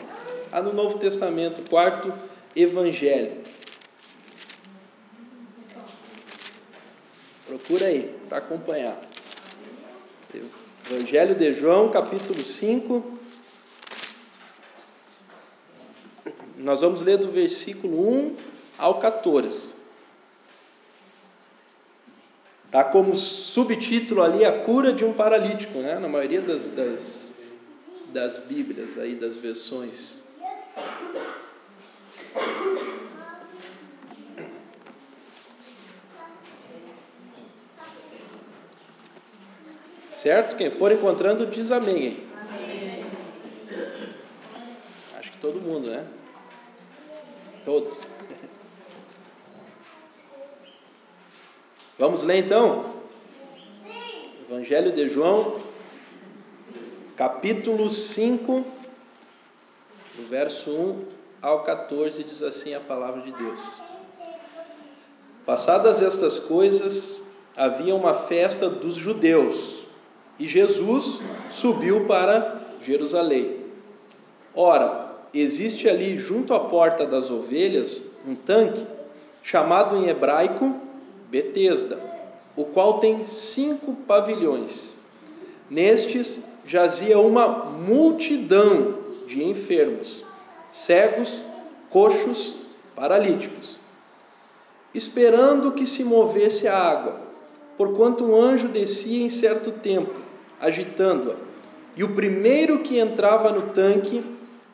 Lá 0.52 0.62
no 0.62 0.74
Novo 0.74 0.98
Testamento, 0.98 1.68
quarto 1.70 2.12
Evangelho. 2.56 3.34
Procura 7.48 7.88
aí 7.88 8.16
para 8.28 8.40
acompanhar. 8.40 9.00
Evangelho 10.90 11.36
de 11.36 11.54
João, 11.54 11.90
capítulo 11.90 12.44
5, 12.44 13.19
Nós 16.60 16.82
vamos 16.82 17.02
ler 17.02 17.18
do 17.18 17.32
versículo 17.32 18.06
1 18.10 18.36
ao 18.78 19.00
14. 19.00 19.74
Está 22.66 22.84
como 22.84 23.16
subtítulo 23.16 24.22
ali 24.22 24.44
a 24.44 24.64
cura 24.66 24.92
de 24.92 25.06
um 25.06 25.14
paralítico, 25.14 25.80
né? 25.80 25.98
na 25.98 26.10
maioria 26.10 26.42
das, 26.42 26.68
das, 26.68 27.34
das 28.12 28.40
Bíblias, 28.40 28.98
aí, 28.98 29.16
das 29.16 29.38
versões. 29.38 30.24
Certo? 40.12 40.58
Quem 40.58 40.70
for 40.70 40.92
encontrando 40.92 41.46
diz 41.46 41.72
amém. 41.72 42.28
amém. 42.38 43.06
Acho 45.18 45.32
que 45.32 45.38
todo 45.38 45.62
mundo, 45.62 45.90
né? 45.90 46.06
Todos. 47.70 48.10
Vamos 52.00 52.24
ler 52.24 52.38
então? 52.38 52.96
Evangelho 54.50 54.92
de 54.92 55.08
João, 55.08 55.60
capítulo 57.16 57.92
5, 57.92 58.66
do 60.16 60.28
verso 60.28 60.72
1 60.72 61.06
ao 61.44 61.64
14, 61.64 62.24
diz 62.24 62.42
assim 62.42 62.74
a 62.74 62.80
palavra 62.80 63.22
de 63.22 63.32
Deus. 63.34 63.80
Passadas 65.46 66.02
estas 66.02 66.40
coisas, 66.40 67.22
havia 67.56 67.94
uma 67.94 68.16
festa 68.16 68.68
dos 68.68 68.96
judeus, 68.96 69.84
e 70.40 70.48
Jesus 70.48 71.20
subiu 71.52 72.08
para 72.08 72.64
Jerusalém. 72.82 73.64
Ora, 74.56 75.09
existe 75.34 75.88
ali 75.88 76.18
junto 76.18 76.54
à 76.54 76.60
porta 76.60 77.06
das 77.06 77.30
ovelhas 77.30 78.02
um 78.28 78.36
tanque, 78.36 78.86
chamado 79.44 79.98
em 79.98 80.10
hebraico 80.10 80.76
Betesda, 81.30 82.00
o 82.56 82.66
qual 82.66 83.00
tem 83.00 83.24
cinco 83.26 83.94
pavilhões. 84.08 84.96
Nestes 85.70 86.44
jazia 86.66 87.20
uma 87.20 87.48
multidão 87.48 88.98
de 89.26 89.44
enfermos, 89.44 90.24
cegos, 90.72 91.40
coxos, 91.90 92.58
paralíticos, 92.96 93.78
esperando 94.94 95.72
que 95.72 95.86
se 95.86 96.04
movesse 96.04 96.68
a 96.68 96.76
água, 96.76 97.22
porquanto 97.78 98.24
um 98.24 98.36
anjo 98.36 98.68
descia 98.68 99.24
em 99.24 99.30
certo 99.30 99.72
tempo, 99.72 100.14
agitando-a, 100.60 101.36
e 101.96 102.04
o 102.04 102.16
primeiro 102.16 102.80
que 102.80 103.00
entrava 103.00 103.52
no 103.52 103.74
tanque, 103.74 104.24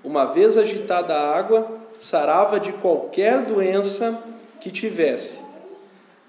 uma 0.06 0.26
vez 0.26 0.56
agitada 0.56 1.16
a 1.16 1.36
água, 1.36 1.68
sarava 2.00 2.60
de 2.60 2.72
qualquer 2.74 3.42
doença 3.42 4.24
que 4.62 4.70
tivesse. 4.70 5.44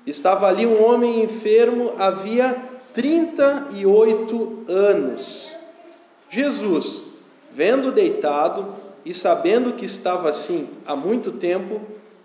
Estava 0.06 0.46
ali 0.46 0.64
um 0.64 0.82
homem 0.82 1.22
enfermo 1.22 1.92
havia 1.98 2.56
38 2.94 4.64
anos. 4.66 5.52
Jesus, 6.30 7.02
vendo 7.52 7.92
deitado 7.92 8.74
e 9.04 9.12
sabendo 9.12 9.74
que 9.74 9.84
estava 9.84 10.30
assim 10.30 10.70
há 10.86 10.96
muito 10.96 11.32
tempo, 11.32 11.80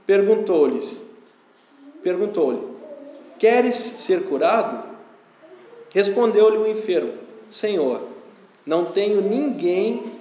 perguntou-lhes: 0.05 1.09
Perguntou-lhe: 2.01 2.61
Queres 3.37 3.75
ser 3.75 4.23
curado? 4.23 4.83
Respondeu-lhe 5.93 6.57
o 6.57 6.67
enfermo: 6.67 7.13
Senhor, 7.49 8.01
não 8.65 8.85
tenho 8.85 9.21
ninguém 9.21 10.20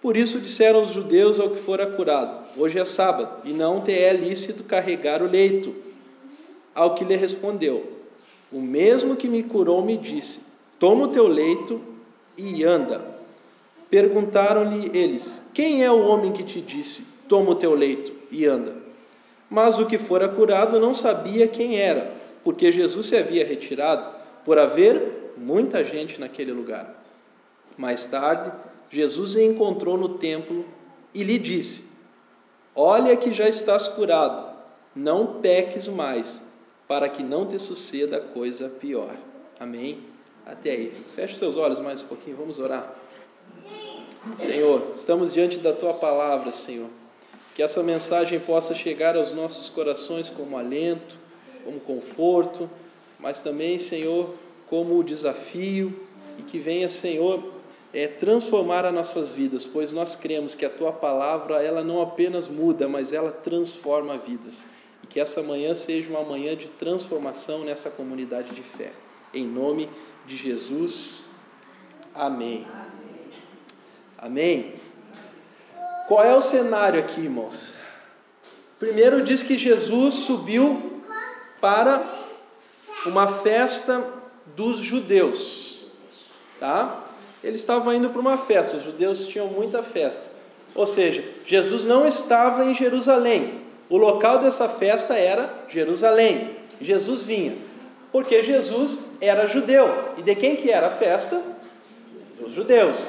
Por 0.00 0.16
isso 0.16 0.38
disseram 0.40 0.82
os 0.82 0.90
judeus 0.90 1.40
ao 1.40 1.50
que 1.50 1.58
fora 1.58 1.86
curado: 1.86 2.46
Hoje 2.56 2.78
é 2.78 2.84
sábado, 2.84 3.42
e 3.44 3.52
não 3.52 3.80
te 3.80 3.92
é 3.92 4.12
lícito 4.12 4.64
carregar 4.64 5.22
o 5.22 5.28
leito. 5.28 5.74
Ao 6.74 6.94
que 6.94 7.04
lhe 7.04 7.16
respondeu: 7.16 7.92
O 8.52 8.60
mesmo 8.60 9.16
que 9.16 9.28
me 9.28 9.42
curou 9.42 9.84
me 9.84 9.96
disse: 9.96 10.42
Toma 10.78 11.06
o 11.06 11.08
teu 11.08 11.26
leito 11.26 11.80
e 12.36 12.64
anda. 12.64 13.04
Perguntaram-lhe 13.90 14.96
eles: 14.96 15.50
Quem 15.52 15.84
é 15.84 15.90
o 15.90 16.06
homem 16.06 16.32
que 16.32 16.44
te 16.44 16.60
disse: 16.60 17.04
Toma 17.28 17.50
o 17.50 17.56
teu 17.56 17.74
leito 17.74 18.12
e 18.30 18.46
anda? 18.46 18.76
Mas 19.50 19.78
o 19.78 19.86
que 19.86 19.98
fora 19.98 20.28
curado 20.28 20.78
não 20.78 20.94
sabia 20.94 21.48
quem 21.48 21.80
era, 21.80 22.12
porque 22.44 22.70
Jesus 22.70 23.06
se 23.06 23.16
havia 23.16 23.44
retirado, 23.44 24.08
por 24.44 24.58
haver 24.58 25.32
muita 25.36 25.84
gente 25.84 26.20
naquele 26.20 26.52
lugar. 26.52 26.94
Mais 27.76 28.06
tarde, 28.06 28.52
Jesus 28.90 29.34
o 29.34 29.40
encontrou 29.40 29.96
no 29.98 30.10
templo 30.10 30.64
e 31.12 31.22
lhe 31.22 31.38
disse: 31.38 31.98
Olha 32.74 33.16
que 33.16 33.32
já 33.32 33.48
estás 33.48 33.88
curado, 33.88 34.56
não 34.94 35.40
peques 35.40 35.88
mais, 35.88 36.48
para 36.86 37.08
que 37.08 37.22
não 37.22 37.46
te 37.46 37.58
suceda 37.58 38.20
coisa 38.20 38.68
pior. 38.68 39.16
Amém? 39.60 40.04
Até 40.46 40.70
aí. 40.70 41.04
Feche 41.14 41.36
seus 41.36 41.56
olhos 41.56 41.80
mais 41.80 42.00
um 42.02 42.06
pouquinho, 42.06 42.36
vamos 42.36 42.58
orar. 42.58 42.94
Senhor, 44.36 44.92
estamos 44.96 45.32
diante 45.32 45.58
da 45.58 45.72
tua 45.72 45.94
palavra, 45.94 46.50
Senhor. 46.52 46.88
Que 47.54 47.62
essa 47.62 47.82
mensagem 47.82 48.38
possa 48.40 48.74
chegar 48.74 49.16
aos 49.16 49.32
nossos 49.32 49.68
corações 49.68 50.28
como 50.28 50.56
alento, 50.56 51.16
como 51.64 51.80
conforto, 51.80 52.70
mas 53.18 53.42
também, 53.42 53.78
Senhor, 53.78 54.34
como 54.68 55.02
desafio 55.02 56.06
e 56.38 56.42
que 56.42 56.58
venha, 56.58 56.88
Senhor, 56.88 57.57
é, 57.92 58.06
transformar 58.06 58.84
as 58.84 58.94
nossas 58.94 59.32
vidas, 59.32 59.64
pois 59.64 59.92
nós 59.92 60.14
cremos 60.14 60.54
que 60.54 60.64
a 60.64 60.70
tua 60.70 60.92
palavra 60.92 61.62
ela 61.62 61.82
não 61.82 62.00
apenas 62.00 62.48
muda, 62.48 62.88
mas 62.88 63.12
ela 63.12 63.30
transforma 63.30 64.18
vidas. 64.18 64.64
E 65.02 65.06
que 65.06 65.18
essa 65.18 65.42
manhã 65.42 65.74
seja 65.74 66.10
uma 66.10 66.22
manhã 66.22 66.56
de 66.56 66.68
transformação 66.68 67.64
nessa 67.64 67.90
comunidade 67.90 68.54
de 68.54 68.62
fé. 68.62 68.92
Em 69.32 69.46
nome 69.46 69.88
de 70.26 70.36
Jesus. 70.36 71.24
Amém. 72.14 72.66
Amém. 74.16 74.74
Qual 76.08 76.24
é 76.24 76.34
o 76.34 76.40
cenário 76.40 77.00
aqui, 77.00 77.20
irmãos? 77.20 77.70
Primeiro 78.78 79.22
diz 79.24 79.42
que 79.42 79.58
Jesus 79.58 80.14
subiu 80.14 81.02
para 81.60 82.02
uma 83.06 83.26
festa 83.28 84.04
dos 84.56 84.78
judeus, 84.78 85.82
tá? 86.58 87.07
Ele 87.48 87.56
estava 87.56 87.96
indo 87.96 88.10
para 88.10 88.20
uma 88.20 88.36
festa, 88.36 88.76
os 88.76 88.84
judeus 88.84 89.26
tinham 89.26 89.46
muita 89.46 89.82
festa. 89.82 90.34
Ou 90.74 90.86
seja, 90.86 91.24
Jesus 91.46 91.82
não 91.82 92.06
estava 92.06 92.62
em 92.66 92.74
Jerusalém. 92.74 93.62
O 93.88 93.96
local 93.96 94.40
dessa 94.40 94.68
festa 94.68 95.14
era 95.14 95.48
Jerusalém. 95.66 96.50
Jesus 96.78 97.24
vinha, 97.24 97.56
porque 98.12 98.42
Jesus 98.42 99.12
era 99.18 99.46
judeu. 99.46 99.88
E 100.18 100.22
de 100.22 100.34
quem 100.34 100.56
que 100.56 100.70
era 100.70 100.88
a 100.88 100.90
festa? 100.90 101.42
Dos 102.38 102.52
judeus. 102.52 103.06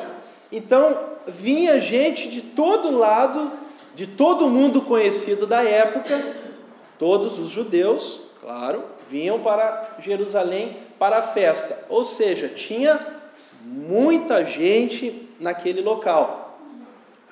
Então, 0.49 0.97
vinha 1.27 1.77
gente 1.77 2.29
de 2.29 2.41
todo 2.41 2.97
lado, 2.97 3.51
de 3.93 4.07
todo 4.07 4.49
mundo 4.49 4.83
conhecido 4.83 5.45
da 5.45 5.61
época, 5.61 6.17
todos 6.97 7.37
os 7.37 7.49
judeus, 7.49 8.21
claro, 8.39 8.85
vinham 9.09 9.41
para 9.41 9.97
Jerusalém 9.99 10.77
para 10.97 11.17
a 11.17 11.23
festa. 11.23 11.77
Ou 11.89 12.05
seja, 12.05 12.47
tinha 12.47 13.18
muita 13.63 14.45
gente 14.45 15.27
naquele 15.39 15.81
local. 15.81 16.59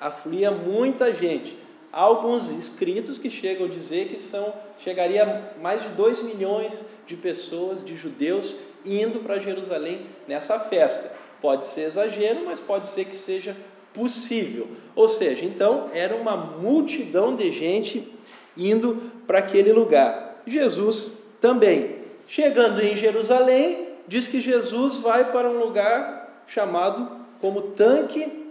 Afluía 0.00 0.50
muita 0.50 1.12
gente. 1.12 1.56
Há 1.92 2.02
alguns 2.02 2.50
escritos 2.50 3.18
que 3.18 3.30
chegam 3.30 3.66
a 3.66 3.70
dizer 3.70 4.08
que 4.08 4.18
são 4.18 4.52
chegaria 4.80 5.52
mais 5.60 5.82
de 5.82 5.88
2 5.90 6.22
milhões 6.22 6.84
de 7.06 7.16
pessoas, 7.16 7.82
de 7.82 7.96
judeus, 7.96 8.56
indo 8.84 9.20
para 9.20 9.40
Jerusalém 9.40 10.06
nessa 10.26 10.60
festa. 10.60 11.16
Pode 11.40 11.66
ser 11.66 11.82
exagero, 11.82 12.44
mas 12.44 12.60
pode 12.60 12.88
ser 12.88 13.04
que 13.06 13.16
seja 13.16 13.56
possível. 13.94 14.68
Ou 14.94 15.08
seja, 15.08 15.44
então 15.44 15.88
era 15.94 16.14
uma 16.14 16.36
multidão 16.36 17.34
de 17.34 17.50
gente 17.50 18.12
indo 18.56 19.02
para 19.26 19.38
aquele 19.38 19.72
lugar. 19.72 20.42
Jesus 20.46 21.12
também. 21.40 21.96
Chegando 22.26 22.82
em 22.82 22.96
Jerusalém, 22.96 23.88
diz 24.06 24.26
que 24.26 24.40
Jesus 24.40 24.98
vai 24.98 25.32
para 25.32 25.48
um 25.48 25.58
lugar 25.58 26.17
chamado 26.48 27.24
como 27.40 27.62
tanque 27.72 28.50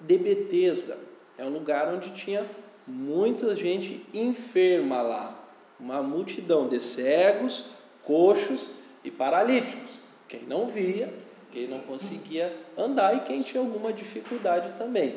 de 0.00 0.16
Betesda. 0.16 0.98
É 1.36 1.44
um 1.44 1.50
lugar 1.50 1.92
onde 1.92 2.10
tinha 2.12 2.46
muita 2.86 3.54
gente 3.54 4.06
enferma 4.14 5.02
lá, 5.02 5.38
uma 5.78 6.02
multidão 6.02 6.68
de 6.68 6.80
cegos, 6.80 7.66
coxos 8.02 8.76
e 9.04 9.10
paralíticos. 9.10 9.90
Quem 10.26 10.44
não 10.44 10.66
via 10.66 11.12
quem 11.52 11.68
não 11.68 11.80
conseguia 11.80 12.56
andar 12.76 13.14
e 13.14 13.20
quem 13.20 13.42
tinha 13.42 13.62
alguma 13.62 13.92
dificuldade 13.92 14.72
também. 14.72 15.16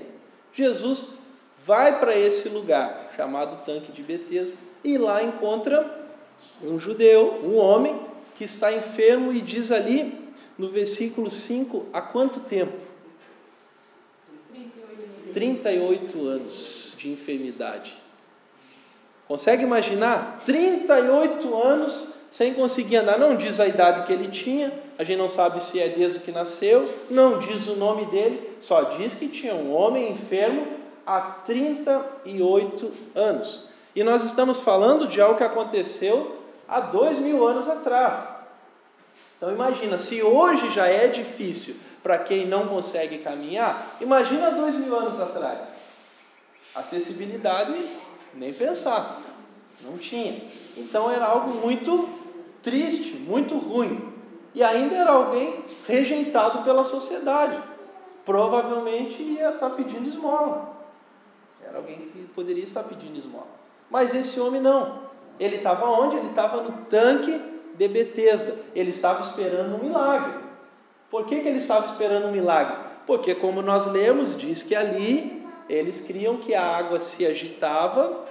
Jesus 0.54 1.06
vai 1.66 2.00
para 2.00 2.16
esse 2.16 2.50
lugar 2.50 3.14
chamado 3.16 3.66
Tanque 3.66 3.92
de 3.92 4.04
Betesda 4.04 4.58
e 4.84 4.98
lá 4.98 5.24
encontra 5.24 6.06
um 6.62 6.78
judeu, 6.78 7.40
um 7.44 7.58
homem 7.58 7.98
que 8.36 8.44
está 8.44 8.72
enfermo 8.74 9.32
e 9.32 9.42
diz 9.42 9.72
ali 9.72 10.25
no 10.58 10.68
versículo 10.70 11.30
5 11.30 11.88
há 11.94 12.02
quanto 12.02 12.40
tempo? 12.42 12.86
38 15.34 16.28
anos 16.28 16.94
de 16.98 17.12
enfermidade. 17.12 17.94
Consegue 19.28 19.64
imaginar? 19.64 20.42
38 20.46 21.54
anos 21.56 22.14
sem 22.32 22.54
conseguir 22.54 22.98
andar. 22.98 23.20
Não 23.20 23.36
diz 23.36 23.60
a 23.60 23.68
idade 23.68 24.06
que 24.06 24.14
ele 24.14 24.30
tinha, 24.30 24.72
a 24.98 25.04
gente 25.04 25.18
não 25.18 25.30
sabe 25.30 25.62
se 25.62 25.80
é 25.80 25.90
desde 25.90 26.20
que 26.20 26.32
nasceu, 26.32 26.90
não 27.10 27.40
diz 27.40 27.68
o 27.68 27.76
nome 27.76 28.06
dele, 28.06 28.56
só 28.60 28.96
diz 28.98 29.16
que 29.16 29.28
tinha 29.28 29.56
um 29.56 29.74
homem 29.74 30.12
enfermo 30.12 30.68
há 31.06 31.20
38 31.20 32.92
anos. 33.14 33.66
E 33.96 34.04
nós 34.04 34.24
estamos 34.24 34.60
falando 34.60 35.08
de 35.08 35.22
algo 35.22 35.38
que 35.38 35.44
aconteceu 35.44 36.40
há 36.68 36.80
dois 36.80 37.20
mil 37.20 37.46
anos 37.48 37.68
atrás. 37.68 38.35
Então 39.38 39.52
imagina, 39.52 39.98
se 39.98 40.24
hoje 40.24 40.72
já 40.72 40.88
é 40.88 41.08
difícil 41.08 41.76
para 42.02 42.18
quem 42.20 42.48
não 42.48 42.68
consegue 42.68 43.18
caminhar, 43.18 43.98
imagina 44.00 44.52
dois 44.52 44.76
mil 44.76 44.96
anos 44.96 45.20
atrás. 45.20 45.78
Acessibilidade, 46.74 47.74
nem 48.34 48.54
pensar, 48.54 49.22
não 49.82 49.98
tinha. 49.98 50.44
Então 50.78 51.10
era 51.10 51.26
algo 51.26 51.50
muito 51.62 52.10
triste, 52.62 53.16
muito 53.18 53.58
ruim. 53.58 54.14
E 54.54 54.64
ainda 54.64 54.96
era 54.96 55.12
alguém 55.12 55.64
rejeitado 55.86 56.64
pela 56.64 56.86
sociedade. 56.86 57.62
Provavelmente 58.26 59.22
ia 59.22 59.50
estar 59.50 59.70
pedindo 59.72 60.08
esmola. 60.08 60.74
Era 61.62 61.78
alguém 61.78 61.98
que 61.98 62.24
poderia 62.34 62.64
estar 62.64 62.84
pedindo 62.84 63.18
esmola. 63.18 63.48
Mas 63.90 64.16
esse 64.16 64.40
homem 64.40 64.62
não. 64.62 65.04
Ele 65.40 65.58
estava 65.58 65.90
onde? 65.90 66.16
Ele 66.16 66.30
estava 66.30 66.62
no 66.62 66.72
tanque 66.86 67.55
de 67.78 67.88
Betesda. 67.88 68.56
Ele 68.74 68.90
estava 68.90 69.22
esperando 69.22 69.76
um 69.76 69.84
milagre. 69.84 70.34
Por 71.10 71.28
que, 71.28 71.40
que 71.40 71.48
ele 71.48 71.60
estava 71.60 71.86
esperando 71.86 72.28
um 72.28 72.32
milagre? 72.32 72.76
Porque, 73.06 73.36
como 73.36 73.62
nós 73.62 73.86
lemos, 73.86 74.38
diz 74.38 74.64
que 74.64 74.76
ali 74.76 75.46
eles 75.70 76.02
criam 76.02 76.38
que 76.38 76.54
a 76.54 76.64
água 76.64 77.00
se 77.00 77.26
agitava 77.26 78.26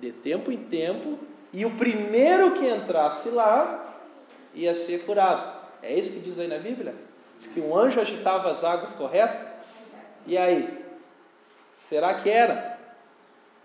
de 0.00 0.12
tempo 0.12 0.50
em 0.50 0.56
tempo 0.56 1.18
e 1.52 1.64
o 1.64 1.70
primeiro 1.70 2.52
que 2.52 2.68
entrasse 2.68 3.30
lá 3.30 3.96
ia 4.54 4.74
ser 4.74 5.04
curado. 5.04 5.54
É 5.82 5.92
isso 5.92 6.12
que 6.12 6.20
diz 6.20 6.38
aí 6.38 6.48
na 6.48 6.58
Bíblia? 6.58 6.94
Diz 7.38 7.48
que 7.48 7.60
um 7.60 7.76
anjo 7.76 8.00
agitava 8.00 8.50
as 8.50 8.64
águas, 8.64 8.92
correto? 8.92 9.44
E 10.26 10.36
aí? 10.36 10.82
Será 11.88 12.14
que 12.14 12.30
era? 12.30 12.73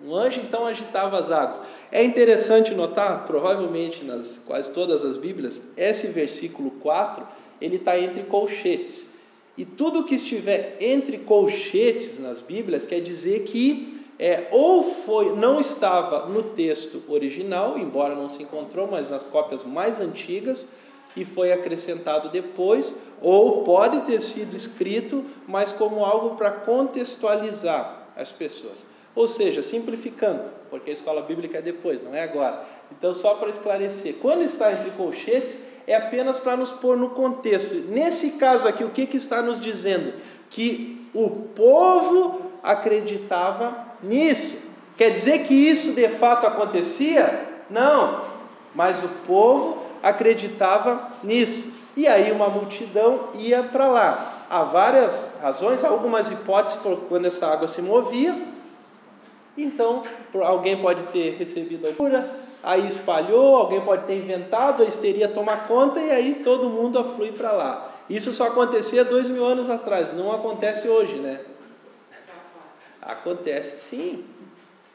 Um 0.04 0.16
anjo 0.16 0.40
então 0.40 0.66
agitava 0.66 1.20
as 1.20 1.30
águas. 1.30 1.62
É 1.92 2.04
interessante 2.04 2.74
notar, 2.74 3.26
provavelmente 3.26 4.04
nas 4.04 4.40
quase 4.46 4.72
todas 4.72 5.04
as 5.04 5.18
Bíblias, 5.18 5.70
esse 5.76 6.08
versículo 6.08 6.72
4, 6.72 7.28
ele 7.60 7.76
está 7.76 8.00
entre 8.00 8.24
colchetes. 8.24 9.16
E 9.58 9.66
tudo 9.66 10.06
que 10.06 10.16
estiver 10.16 10.78
entre 10.80 11.18
colchetes 11.18 12.18
nas 12.20 12.40
Bíblias 12.40 12.86
quer 12.86 13.02
dizer 13.02 13.44
que 13.44 14.00
é, 14.18 14.48
ou 14.52 14.84
foi, 14.84 15.36
não 15.36 15.62
estava 15.62 16.28
no 16.28 16.44
texto 16.44 17.02
original, 17.08 17.78
embora 17.78 18.16
não 18.16 18.28
se 18.28 18.44
encontrou, 18.44 18.88
mas 18.90 19.10
nas 19.10 19.24
cópias 19.24 19.64
mais 19.64 20.02
antigas, 20.02 20.68
e 21.16 21.26
foi 21.26 21.52
acrescentado 21.52 22.30
depois, 22.30 22.94
ou 23.22 23.64
pode 23.64 24.02
ter 24.02 24.22
sido 24.22 24.56
escrito, 24.56 25.26
mas 25.48 25.72
como 25.72 26.04
algo 26.04 26.36
para 26.36 26.52
contextualizar 26.52 28.08
as 28.16 28.32
pessoas. 28.32 28.86
Ou 29.20 29.28
seja, 29.28 29.62
simplificando, 29.62 30.50
porque 30.70 30.92
a 30.92 30.94
escola 30.94 31.22
bíblica 31.22 31.58
é 31.58 31.62
depois, 31.62 32.02
não 32.02 32.16
é 32.16 32.24
agora. 32.24 32.64
Então, 32.90 33.14
só 33.14 33.34
para 33.34 33.50
esclarecer, 33.50 34.16
quando 34.22 34.44
está 34.44 34.72
entre 34.72 34.92
colchetes, 34.92 35.66
é 35.86 35.94
apenas 35.94 36.40
para 36.40 36.56
nos 36.56 36.72
pôr 36.72 36.96
no 36.96 37.10
contexto. 37.10 37.76
Nesse 37.90 38.38
caso 38.38 38.66
aqui, 38.66 38.82
o 38.82 38.92
que, 38.92 39.06
que 39.06 39.18
está 39.18 39.42
nos 39.42 39.60
dizendo? 39.60 40.14
Que 40.50 41.06
o 41.14 41.30
povo 41.30 42.44
acreditava 42.64 43.88
nisso. 44.02 44.58
Quer 44.96 45.10
dizer 45.10 45.40
que 45.40 45.54
isso 45.54 45.96
de 45.96 46.08
fato 46.08 46.48
acontecia? 46.48 47.46
Não, 47.70 48.24
mas 48.74 49.04
o 49.04 49.10
povo 49.28 49.84
acreditava 50.02 51.12
nisso. 51.22 51.74
E 51.94 52.08
aí 52.08 52.32
uma 52.32 52.48
multidão 52.48 53.32
ia 53.34 53.64
para 53.64 53.86
lá. 53.86 54.46
Há 54.50 54.64
várias 54.64 55.34
razões, 55.42 55.84
algumas 55.84 56.32
hipóteses 56.32 56.80
por 56.80 56.96
quando 57.10 57.26
essa 57.26 57.48
água 57.48 57.68
se 57.68 57.82
movia. 57.82 58.58
Então, 59.64 60.04
alguém 60.44 60.78
pode 60.78 61.04
ter 61.08 61.36
recebido 61.36 61.88
a 61.88 61.94
cura, 61.94 62.30
aí 62.64 62.88
espalhou, 62.88 63.58
alguém 63.58 63.82
pode 63.82 64.06
ter 64.06 64.16
inventado, 64.16 64.84
a 64.84 64.86
histeria 64.86 65.28
tomar 65.28 65.68
conta 65.68 66.00
e 66.00 66.12
aí 66.12 66.42
todo 66.44 66.70
mundo 66.70 67.00
aflui 67.00 67.32
para 67.32 67.52
lá. 67.52 67.92
Isso 68.10 68.34
só 68.34 68.48
acontecia 68.48 69.06
dois 69.06 69.30
mil 69.30 69.46
anos 69.46 69.70
atrás, 69.70 70.14
não 70.14 70.32
acontece 70.32 70.88
hoje, 70.88 71.16
né? 71.16 71.40
Acontece 73.02 73.78
sim. 73.78 74.26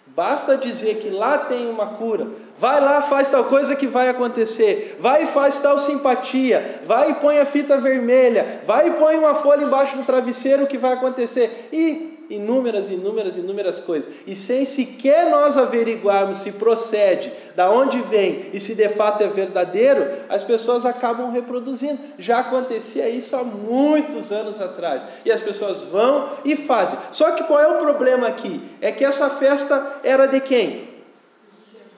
Basta 0.07 0.57
dizer 0.57 0.97
que 0.97 1.11
lá 1.11 1.39
tem 1.39 1.69
uma 1.69 1.95
cura. 1.95 2.29
Vai 2.57 2.81
lá, 2.81 3.03
faz 3.03 3.31
tal 3.31 3.45
coisa 3.45 3.75
que 3.75 3.87
vai 3.87 4.09
acontecer. 4.09 4.97
Vai 5.01 5.25
e 5.25 5.27
faz 5.27 5.59
tal 5.59 5.79
simpatia. 5.79 6.83
Vai 6.87 7.11
e 7.11 7.15
põe 7.15 7.39
a 7.39 7.47
fita 7.47 7.77
vermelha. 7.79 8.63
Vai 8.65 8.89
e 8.89 8.93
põe 8.93 9.17
uma 9.17 9.35
folha 9.35 9.65
embaixo 9.65 9.97
do 9.97 10.05
travesseiro 10.05 10.67
que 10.67 10.79
vai 10.79 10.93
acontecer. 10.93 11.69
E 11.73 12.14
inúmeras, 12.31 12.91
inúmeras, 12.91 13.37
inúmeras 13.37 13.81
coisas. 13.81 14.13
E 14.27 14.35
sem 14.35 14.65
sequer 14.65 15.31
nós 15.31 15.57
averiguarmos 15.57 16.39
se 16.39 16.53
procede, 16.53 17.33
da 17.55 17.71
onde 17.71 18.01
vem 18.03 18.51
e 18.53 18.61
se 18.61 18.75
de 18.75 18.89
fato 18.89 19.23
é 19.23 19.29
verdadeiro, 19.29 20.07
as 20.29 20.43
pessoas 20.43 20.85
acabam 20.85 21.31
reproduzindo. 21.31 21.99
Já 22.19 22.41
acontecia 22.41 23.09
isso 23.09 23.37
há 23.37 23.45
muitos 23.45 24.31
anos 24.33 24.61
atrás. 24.61 25.07
E 25.25 25.33
as 25.33 25.41
pessoas 25.41 25.83
vão 25.83 26.31
e 26.45 26.57
fazem. 26.57 26.99
Só 27.13 27.33
que 27.33 27.45
qual 27.45 27.61
é 27.61 27.69
o 27.69 27.81
problema 27.81 28.27
aqui? 28.27 28.61
É 28.81 28.91
que 28.91 29.05
essa 29.05 29.31
festa 29.31 30.01
era 30.03 30.27
de 30.27 30.41
quem? 30.41 30.89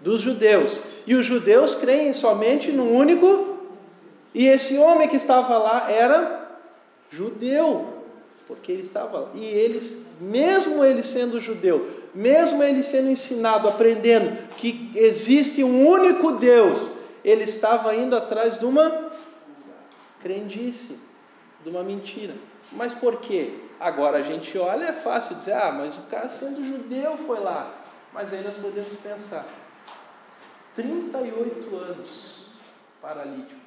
Dos 0.01 0.21
judeus. 0.21 0.81
E 1.07 1.15
os 1.15 1.25
judeus 1.25 1.75
creem 1.75 2.13
somente 2.13 2.73
no 2.73 2.91
único. 2.91 3.57
E 4.35 4.47
esse 4.47 4.77
homem 4.79 5.09
que 5.09 5.17
estava 5.17 5.57
lá 5.57 5.91
era 5.91 6.47
judeu 7.11 7.96
porque 8.47 8.71
ele 8.73 8.83
estava 8.83 9.21
lá. 9.21 9.31
E 9.35 9.45
eles, 9.45 10.07
mesmo 10.21 10.85
ele 10.85 11.03
sendo 11.03 11.41
judeu, 11.41 11.89
mesmo 12.15 12.63
ele 12.63 12.83
sendo 12.83 13.09
ensinado, 13.09 13.69
aprendendo 13.69 14.37
que 14.57 14.91
existe 14.95 15.63
um 15.65 15.87
único 15.87 16.33
Deus, 16.33 16.93
ele 17.25 17.45
estava 17.45 17.95
indo 17.95 18.15
atrás 18.17 18.59
de 18.59 18.65
uma 18.65 19.13
crendice, 20.21 20.99
de 21.63 21.71
uma 21.71 21.83
mentira. 21.83 22.35
Mas 22.73 22.95
por 22.95 23.21
quê? 23.21 23.55
Agora 23.79 24.19
a 24.19 24.23
gente 24.23 24.57
olha, 24.57 24.87
é 24.87 24.93
fácil 24.93 25.37
dizer, 25.37 25.53
ah, 25.53 25.73
mas 25.73 25.99
o 25.99 26.03
cara 26.03 26.29
sendo 26.31 26.65
judeu 26.67 27.17
foi 27.17 27.41
lá. 27.41 27.75
Mas 28.13 28.33
aí 28.33 28.43
nós 28.43 28.55
podemos 28.55 28.95
pensar, 28.95 29.47
38 30.75 31.77
anos 31.77 32.47
paralítico. 33.03 33.61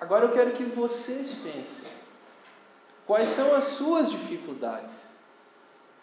Agora 0.00 0.26
eu 0.26 0.32
quero 0.32 0.52
que 0.52 0.64
vocês 0.64 1.34
pensem, 1.34 1.90
Quais 3.12 3.28
são 3.28 3.54
as 3.54 3.64
suas 3.64 4.10
dificuldades? 4.10 5.08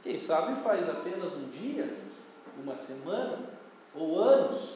Quem 0.04 0.20
sabe 0.20 0.62
faz 0.62 0.88
apenas 0.88 1.34
um 1.34 1.50
dia, 1.50 1.92
uma 2.64 2.78
semana 2.78 3.40
ou 3.96 4.20
anos. 4.20 4.76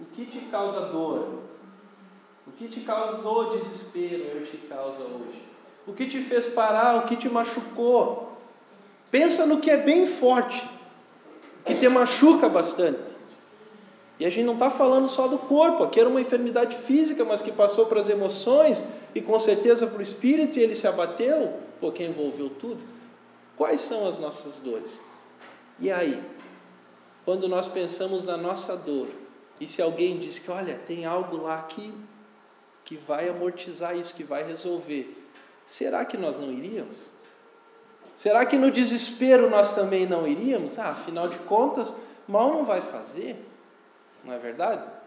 O 0.00 0.04
que 0.04 0.26
te 0.26 0.40
causa 0.46 0.86
dor? 0.86 1.38
O 2.48 2.50
que 2.50 2.66
te 2.66 2.80
causou 2.80 3.56
desespero 3.56 4.40
ou 4.40 4.44
te 4.44 4.56
causa 4.56 5.04
hoje? 5.04 5.40
O 5.86 5.92
que 5.92 6.08
te 6.08 6.18
fez 6.18 6.46
parar? 6.46 6.96
O 6.96 7.06
que 7.06 7.14
te 7.14 7.28
machucou? 7.28 8.36
Pensa 9.08 9.46
no 9.46 9.60
que 9.60 9.70
é 9.70 9.76
bem 9.76 10.04
forte, 10.04 10.68
que 11.64 11.76
te 11.76 11.88
machuca 11.88 12.48
bastante. 12.48 13.16
E 14.18 14.26
a 14.26 14.30
gente 14.30 14.46
não 14.46 14.54
está 14.54 14.68
falando 14.68 15.08
só 15.08 15.28
do 15.28 15.38
corpo, 15.38 15.84
aqui 15.84 16.00
era 16.00 16.08
uma 16.08 16.20
enfermidade 16.20 16.76
física, 16.76 17.24
mas 17.24 17.40
que 17.40 17.52
passou 17.52 17.86
para 17.86 18.00
as 18.00 18.08
emoções 18.08 18.82
e 19.14 19.20
com 19.20 19.38
certeza 19.38 19.86
para 19.86 20.00
o 20.00 20.02
espírito 20.02 20.58
e 20.58 20.60
ele 20.60 20.74
se 20.74 20.88
abateu 20.88 21.67
porque 21.80 22.04
envolveu 22.04 22.50
tudo. 22.50 22.82
Quais 23.56 23.80
são 23.80 24.06
as 24.06 24.18
nossas 24.18 24.58
dores? 24.58 25.04
E 25.80 25.90
aí, 25.90 26.22
quando 27.24 27.48
nós 27.48 27.68
pensamos 27.68 28.24
na 28.24 28.36
nossa 28.36 28.76
dor, 28.76 29.08
e 29.60 29.66
se 29.66 29.82
alguém 29.82 30.18
diz 30.18 30.38
que, 30.38 30.50
olha, 30.50 30.78
tem 30.86 31.04
algo 31.04 31.36
lá 31.38 31.62
que, 31.62 31.92
que 32.84 32.96
vai 32.96 33.28
amortizar 33.28 33.96
isso, 33.96 34.14
que 34.14 34.24
vai 34.24 34.44
resolver, 34.44 35.26
será 35.66 36.04
que 36.04 36.16
nós 36.16 36.38
não 36.38 36.52
iríamos? 36.52 37.10
Será 38.16 38.44
que 38.46 38.56
no 38.56 38.70
desespero 38.70 39.48
nós 39.48 39.74
também 39.74 40.06
não 40.06 40.26
iríamos? 40.26 40.78
Ah, 40.78 40.90
afinal 40.90 41.28
de 41.28 41.38
contas, 41.40 41.94
mal 42.26 42.52
não 42.52 42.64
vai 42.64 42.80
fazer, 42.80 43.36
não 44.24 44.32
é 44.32 44.38
verdade? 44.38 44.97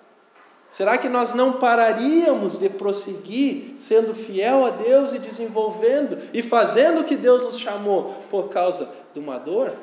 Será 0.72 0.97
que 0.97 1.09
nós 1.09 1.34
não 1.34 1.59
pararíamos 1.59 2.57
de 2.57 2.69
prosseguir 2.69 3.76
sendo 3.78 4.15
fiel 4.15 4.65
a 4.65 4.69
Deus 4.69 5.11
e 5.11 5.19
desenvolvendo 5.19 6.17
e 6.34 6.41
fazendo 6.41 7.01
o 7.01 7.03
que 7.03 7.17
Deus 7.17 7.43
nos 7.43 7.59
chamou 7.59 8.24
por 8.30 8.47
causa 8.47 8.89
de 9.13 9.19
uma 9.19 9.38
dor? 9.38 9.76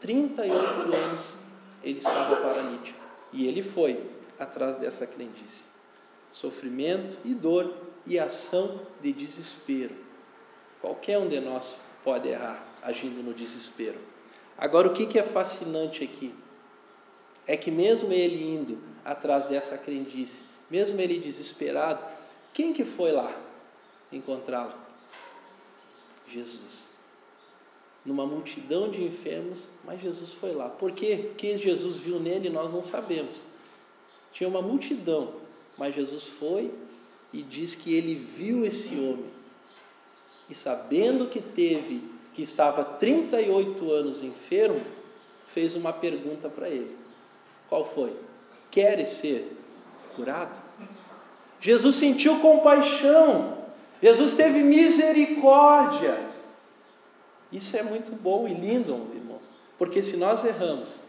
38 0.00 0.94
anos 0.94 1.34
ele 1.82 1.98
estava 1.98 2.36
paralítico 2.36 3.00
e 3.32 3.48
ele 3.48 3.60
foi 3.60 4.00
atrás 4.38 4.76
dessa 4.76 5.08
crendice. 5.08 5.64
Sofrimento 6.30 7.18
e 7.24 7.34
dor 7.34 7.74
e 8.06 8.16
ação 8.16 8.80
de 9.02 9.12
desespero. 9.12 9.96
Qualquer 10.80 11.18
um 11.18 11.26
de 11.26 11.40
nós 11.40 11.78
pode 12.04 12.28
errar 12.28 12.64
agindo 12.80 13.24
no 13.24 13.34
desespero. 13.34 13.98
Agora, 14.56 14.86
o 14.86 14.92
que 14.92 15.18
é 15.18 15.22
fascinante 15.24 16.04
aqui? 16.04 16.32
É 17.48 17.56
que, 17.56 17.70
mesmo 17.70 18.12
ele 18.12 18.44
indo 18.44 18.78
atrás 19.02 19.46
dessa 19.46 19.78
crendice, 19.78 20.44
mesmo 20.70 21.00
ele 21.00 21.18
desesperado, 21.18 22.04
quem 22.52 22.74
que 22.74 22.84
foi 22.84 23.10
lá 23.10 23.34
encontrá-lo? 24.12 24.74
Jesus. 26.28 26.98
Numa 28.04 28.26
multidão 28.26 28.90
de 28.90 29.02
enfermos, 29.02 29.66
mas 29.82 29.98
Jesus 29.98 30.32
foi 30.32 30.52
lá. 30.52 30.68
Por 30.68 30.92
quê? 30.92 31.30
Jesus 31.38 31.96
viu 31.96 32.20
nele 32.20 32.50
nós 32.50 32.70
não 32.70 32.82
sabemos. 32.82 33.44
Tinha 34.30 34.48
uma 34.48 34.60
multidão, 34.60 35.32
mas 35.78 35.94
Jesus 35.94 36.26
foi 36.26 36.70
e 37.32 37.42
diz 37.42 37.74
que 37.74 37.94
ele 37.94 38.14
viu 38.14 38.64
esse 38.66 38.94
homem. 38.96 39.30
E 40.50 40.54
sabendo 40.54 41.28
que 41.28 41.40
teve, 41.40 42.02
que 42.34 42.42
estava 42.42 42.84
38 42.84 43.90
anos 43.90 44.22
enfermo, 44.22 44.82
fez 45.46 45.74
uma 45.74 45.94
pergunta 45.94 46.50
para 46.50 46.68
ele. 46.68 47.07
Qual 47.68 47.84
foi? 47.84 48.16
Queres 48.70 49.08
ser 49.08 49.56
curado? 50.14 50.58
Jesus 51.60 51.96
sentiu 51.96 52.40
compaixão. 52.40 53.58
Jesus 54.02 54.34
teve 54.34 54.60
misericórdia. 54.60 56.18
Isso 57.50 57.76
é 57.76 57.82
muito 57.82 58.12
bom 58.12 58.46
e 58.46 58.54
lindo, 58.54 58.92
irmãos, 59.14 59.48
porque 59.78 60.02
se 60.02 60.16
nós 60.16 60.44
erramos, 60.44 61.00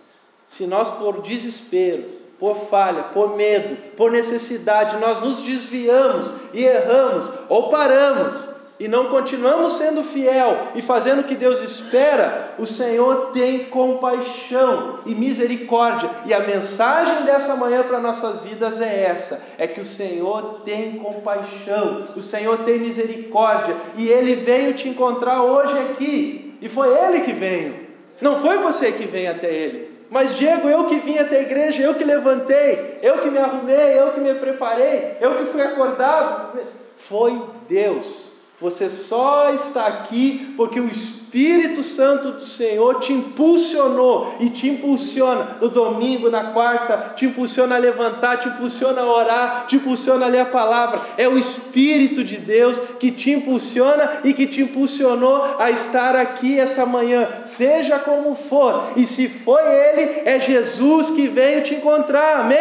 se 0.47 0.65
nós 0.65 0.89
por 0.89 1.21
desespero, 1.21 2.19
por 2.39 2.55
falha, 2.55 3.03
por 3.03 3.35
medo, 3.35 3.75
por 3.95 4.09
necessidade, 4.09 4.97
nós 4.97 5.21
nos 5.21 5.41
desviamos 5.41 6.31
e 6.53 6.63
erramos 6.63 7.29
ou 7.49 7.69
paramos 7.69 8.58
e 8.79 8.87
não 8.87 9.07
continuamos 9.07 9.73
sendo 9.73 10.03
fiel 10.03 10.67
e 10.73 10.81
fazendo 10.81 11.19
o 11.19 11.23
que 11.25 11.35
Deus 11.35 11.61
espera, 11.61 12.55
o 12.57 12.65
Senhor 12.65 13.31
tem 13.33 13.65
compaixão 13.65 14.99
e 15.05 15.13
misericórdia. 15.13 16.09
E 16.25 16.33
a 16.33 16.39
mensagem 16.39 17.25
dessa 17.25 17.57
manhã 17.57 17.83
para 17.83 17.99
nossas 17.99 18.41
vidas 18.41 18.79
é 18.79 19.03
essa: 19.03 19.45
é 19.57 19.67
que 19.67 19.81
o 19.81 19.85
Senhor 19.85 20.61
tem 20.63 20.93
compaixão, 20.93 22.07
o 22.15 22.21
Senhor 22.21 22.59
tem 22.59 22.79
misericórdia, 22.79 23.75
e 23.97 24.07
Ele 24.07 24.35
veio 24.35 24.73
te 24.73 24.87
encontrar 24.87 25.41
hoje 25.43 25.77
aqui, 25.91 26.57
e 26.61 26.69
foi 26.69 26.87
Ele 26.87 27.21
que 27.21 27.33
veio, 27.33 27.75
não 28.21 28.39
foi 28.41 28.59
você 28.59 28.93
que 28.93 29.05
veio 29.05 29.31
até 29.31 29.53
Ele. 29.53 29.99
Mas 30.09 30.35
Diego, 30.35 30.67
eu 30.67 30.85
que 30.85 30.95
vim 30.95 31.19
até 31.19 31.37
a 31.37 31.41
igreja, 31.41 31.83
eu 31.83 31.93
que 31.93 32.03
levantei, 32.03 32.97
eu 33.03 33.19
que 33.19 33.29
me 33.29 33.37
arrumei, 33.37 33.99
eu 33.99 34.11
que 34.11 34.19
me 34.19 34.33
preparei, 34.33 35.17
eu 35.21 35.35
que 35.35 35.45
fui 35.45 35.61
acordado. 35.61 36.57
Foi 36.97 37.39
Deus. 37.67 38.28
Você 38.61 38.89
só 38.89 39.53
está 39.53 39.87
aqui 39.87 40.53
porque 40.57 40.81
o 40.81 40.89
Espírito 40.89 41.81
Santo 41.81 42.31
do 42.33 42.41
Senhor 42.41 42.99
te 42.99 43.13
impulsionou 43.13 44.35
e 44.41 44.49
te 44.49 44.67
impulsiona 44.67 45.57
no 45.61 45.69
domingo, 45.69 46.29
na 46.29 46.51
quarta, 46.51 47.13
te 47.15 47.25
impulsiona 47.25 47.75
a 47.75 47.79
levantar, 47.79 48.37
te 48.37 48.49
impulsiona 48.49 49.01
a 49.01 49.05
orar, 49.05 49.65
te 49.65 49.77
impulsiona 49.77 50.25
a 50.25 50.29
ler 50.29 50.41
a 50.41 50.45
palavra. 50.45 51.01
É 51.17 51.25
o 51.25 51.37
Espírito 51.37 52.21
de 52.21 52.35
Deus 52.35 52.77
que 52.99 53.11
te 53.11 53.31
impulsiona 53.31 54.19
e 54.25 54.33
que 54.33 54.45
te 54.45 54.61
impulsionou 54.61 55.55
a 55.57 55.71
estar 55.71 56.17
aqui 56.17 56.59
essa 56.59 56.85
manhã, 56.85 57.29
seja 57.45 57.97
como 57.97 58.35
for. 58.35 58.91
E 58.97 59.07
se 59.07 59.29
foi 59.29 59.61
Ele, 59.61 60.23
é 60.25 60.37
Jesus 60.37 61.11
que 61.11 61.27
veio 61.27 61.63
te 61.63 61.75
encontrar. 61.75 62.41
Amém? 62.41 62.57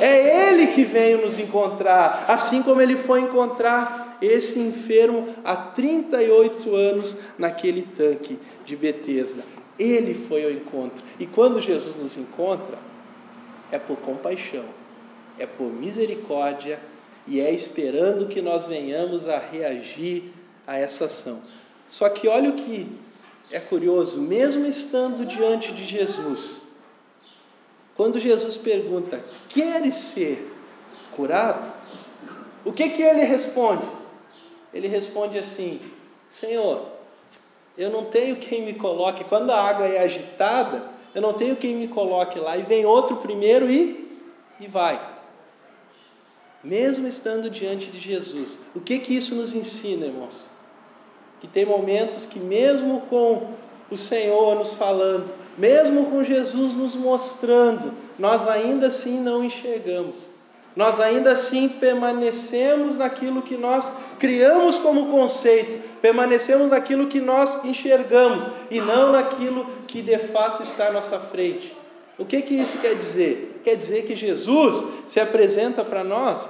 É 0.00 0.50
Ele 0.50 0.66
que 0.68 0.84
veio 0.84 1.22
nos 1.22 1.38
encontrar, 1.38 2.24
assim 2.26 2.62
como 2.62 2.80
Ele 2.80 2.96
foi 2.96 3.20
encontrar 3.20 4.03
esse 4.20 4.58
enfermo 4.58 5.28
há 5.44 5.56
38 5.56 6.74
anos 6.74 7.16
naquele 7.38 7.82
tanque 7.82 8.38
de 8.64 8.76
Betesda. 8.76 9.42
Ele 9.78 10.14
foi 10.14 10.44
ao 10.44 10.50
encontro. 10.50 11.02
E 11.18 11.26
quando 11.26 11.60
Jesus 11.60 11.96
nos 11.96 12.16
encontra, 12.16 12.78
é 13.70 13.78
por 13.78 13.96
compaixão, 13.98 14.64
é 15.38 15.46
por 15.46 15.72
misericórdia 15.72 16.78
e 17.26 17.40
é 17.40 17.50
esperando 17.50 18.28
que 18.28 18.40
nós 18.40 18.66
venhamos 18.66 19.28
a 19.28 19.38
reagir 19.38 20.32
a 20.66 20.78
essa 20.78 21.06
ação. 21.06 21.42
Só 21.88 22.08
que 22.08 22.28
olha 22.28 22.50
o 22.50 22.54
que 22.54 22.86
é 23.50 23.60
curioso, 23.60 24.20
mesmo 24.20 24.66
estando 24.66 25.26
diante 25.26 25.72
de 25.72 25.84
Jesus, 25.84 26.62
quando 27.96 28.20
Jesus 28.20 28.56
pergunta: 28.56 29.24
"Queres 29.48 29.94
ser 29.94 30.50
curado?" 31.12 31.72
O 32.64 32.72
que 32.72 32.88
que 32.88 33.02
ele 33.02 33.24
responde? 33.24 33.84
Ele 34.74 34.88
responde 34.88 35.38
assim: 35.38 35.80
Senhor, 36.28 36.82
eu 37.78 37.90
não 37.90 38.04
tenho 38.04 38.36
quem 38.36 38.62
me 38.62 38.74
coloque, 38.74 39.24
quando 39.24 39.50
a 39.50 39.62
água 39.62 39.86
é 39.86 40.02
agitada, 40.02 40.82
eu 41.14 41.22
não 41.22 41.32
tenho 41.32 41.54
quem 41.54 41.76
me 41.76 41.86
coloque 41.86 42.38
lá, 42.40 42.58
e 42.58 42.62
vem 42.62 42.84
outro 42.84 43.16
primeiro 43.16 43.70
e, 43.70 44.18
e 44.58 44.66
vai. 44.66 45.00
Mesmo 46.62 47.06
estando 47.06 47.48
diante 47.48 47.90
de 47.90 48.00
Jesus, 48.00 48.60
o 48.74 48.80
que 48.80 48.98
que 48.98 49.14
isso 49.14 49.34
nos 49.34 49.54
ensina, 49.54 50.06
irmãos? 50.06 50.50
Que 51.40 51.46
tem 51.46 51.64
momentos 51.64 52.26
que, 52.26 52.40
mesmo 52.40 53.02
com 53.02 53.52
o 53.90 53.96
Senhor 53.96 54.56
nos 54.56 54.72
falando, 54.72 55.32
mesmo 55.56 56.06
com 56.06 56.24
Jesus 56.24 56.74
nos 56.74 56.96
mostrando, 56.96 57.94
nós 58.18 58.48
ainda 58.48 58.88
assim 58.88 59.20
não 59.20 59.44
enxergamos 59.44 60.34
nós 60.76 60.98
ainda 60.98 61.32
assim 61.32 61.68
permanecemos 61.68 62.96
naquilo 62.96 63.42
que 63.42 63.56
nós 63.56 63.92
criamos 64.18 64.78
como 64.78 65.10
conceito, 65.10 65.78
permanecemos 66.00 66.70
naquilo 66.70 67.06
que 67.06 67.20
nós 67.20 67.64
enxergamos 67.64 68.48
e 68.70 68.80
não 68.80 69.12
naquilo 69.12 69.64
que 69.86 70.02
de 70.02 70.18
fato 70.18 70.62
está 70.62 70.88
à 70.88 70.92
nossa 70.92 71.18
frente. 71.18 71.74
O 72.18 72.24
que, 72.24 72.42
que 72.42 72.54
isso 72.54 72.78
quer 72.78 72.94
dizer? 72.94 73.60
Quer 73.64 73.76
dizer 73.76 74.06
que 74.06 74.14
Jesus 74.14 74.84
se 75.08 75.18
apresenta 75.18 75.82
para 75.84 76.04
nós 76.04 76.48